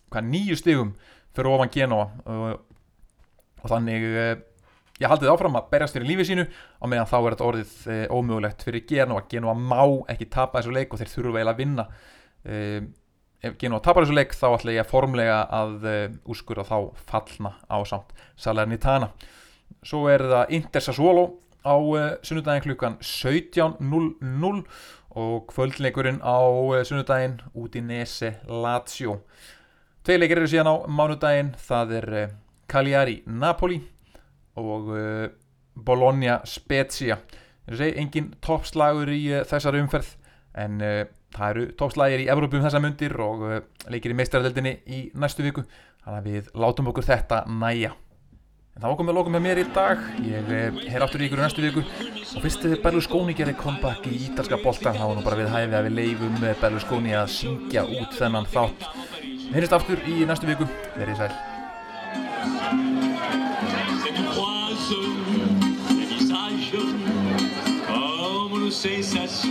hvað, 0.10 0.30
nýju 0.34 0.58
stigum 0.58 0.95
fyrir 1.36 1.54
ofan 1.54 1.73
Genoa. 1.73 2.10
Uh, 2.25 2.56
og 3.62 3.71
þannig 3.71 4.08
uh, 4.12 4.32
ég 5.02 5.10
haldið 5.10 5.32
áfram 5.34 5.58
að 5.58 5.69
berjast 5.74 5.97
fyrir 5.97 6.10
lífið 6.12 6.30
sínu 6.30 6.47
og 6.47 6.91
meðan 6.91 7.10
þá 7.10 7.17
er 7.19 7.36
þetta 7.36 7.47
orðið 7.50 7.76
uh, 7.89 8.02
ómögulegt 8.13 8.65
fyrir 8.65 8.86
Genoa 8.89 9.26
Genoa 9.32 9.56
má 9.58 9.84
ekki 10.13 10.30
tapa 10.34 10.62
þessu 10.62 10.76
leik 10.76 10.93
og 10.93 11.02
þeir 11.02 11.13
þurfu 11.15 11.36
vel 11.38 11.47
að 11.50 11.62
vinna. 11.62 11.88
Uh, 12.45 12.82
ef 13.41 13.58
Genoa 13.62 13.82
tapar 13.82 14.06
þessu 14.06 14.17
leik 14.17 14.36
þá 14.38 14.47
ætla 14.52 14.76
ég 14.76 14.89
formlega 14.89 15.38
að 15.58 15.88
uh, 15.89 16.02
úrskurða 16.30 16.67
þá 16.69 17.06
fallna 17.10 17.56
á 17.65 17.78
samt 17.89 18.13
Salernitana. 18.38 19.12
Svo 19.82 20.06
er 20.12 20.26
það 20.30 20.58
Inter 20.58 20.86
Sassuolo 20.86 21.26
á 21.65 21.78
sunnudagin 22.26 22.65
klukkan 22.65 22.97
17.00 23.02 24.62
og 25.21 25.50
kvöldleikurinn 25.52 26.21
á 26.21 26.39
sunnudagin 26.86 27.39
út 27.58 27.76
í 27.76 27.82
Nese 27.86 28.36
Lazio. 28.45 29.21
Tvei 30.06 30.17
leikir 30.17 30.41
eru 30.41 30.50
síðan 30.50 30.71
á 30.71 30.76
mánudagin 30.89 31.54
það 31.62 31.97
er 32.00 32.08
Cagliari 32.71 33.19
Napoli 33.27 33.77
og 34.60 34.91
Bologna 35.75 36.39
Spezia. 36.47 37.17
Engin 37.67 38.31
toppslagur 38.43 39.12
í 39.12 39.23
þessar 39.47 39.77
umferð 39.79 40.13
en 40.60 40.79
það 40.81 41.47
eru 41.49 41.65
toppslagir 41.79 42.23
í 42.25 42.29
Evrópum 42.31 42.60
um 42.60 42.67
þessa 42.67 42.81
mundir 42.84 43.15
og 43.23 43.43
leikir 43.91 44.15
í 44.15 44.17
meistaradeldinni 44.19 44.77
í 44.88 45.01
næstu 45.15 45.43
viku. 45.45 45.63
Þannig 46.05 46.21
að 46.21 46.31
við 46.31 46.55
látum 46.63 46.89
okkur 46.91 47.07
þetta 47.12 47.43
næja 47.51 47.93
En 48.71 48.86
það 48.86 48.91
var 48.91 48.97
komið 48.99 49.12
að 49.12 49.17
loka 49.19 49.31
með 49.34 49.41
mér 49.45 49.60
í 49.60 49.63
dag, 49.75 50.03
ég 50.23 50.51
er 50.55 50.77
eh, 50.88 50.95
áttur 51.03 51.21
í 51.21 51.27
ykkur 51.27 51.41
í 51.41 51.43
næstu 51.43 51.65
viku. 51.65 51.84
Og 51.84 52.45
fyrst 52.45 52.63
Berlusconi 52.86 53.36
gerir 53.36 53.57
comeback 53.60 54.07
í 54.07 54.15
ítalska 54.29 54.62
boltan 54.63 54.95
þá 54.95 55.03
var 55.03 55.19
nú 55.19 55.25
bara 55.27 55.39
við 55.41 55.51
hæfið 55.51 55.77
að 55.77 55.88
við 55.89 55.97
leifum 55.99 56.41
Berlusconi 56.63 57.15
að 57.19 57.34
syngja 57.36 57.84
út 57.84 58.15
þennan 58.17 58.47
þátt. 58.55 58.91
Við 59.21 59.55
heyrjumst 59.57 59.79
aftur 59.81 60.05
í 60.07 60.21
næstu 60.23 60.53
viku, 60.53 60.71
verið 60.95 61.25
sæl. 61.25 61.50
C'est 64.04 64.13
Cette 64.13 64.25
croise, 64.32 64.89
du 65.89 66.06
visages, 66.06 66.73
comme 67.88 68.60
le 68.60 68.71
sensation. 68.71 69.50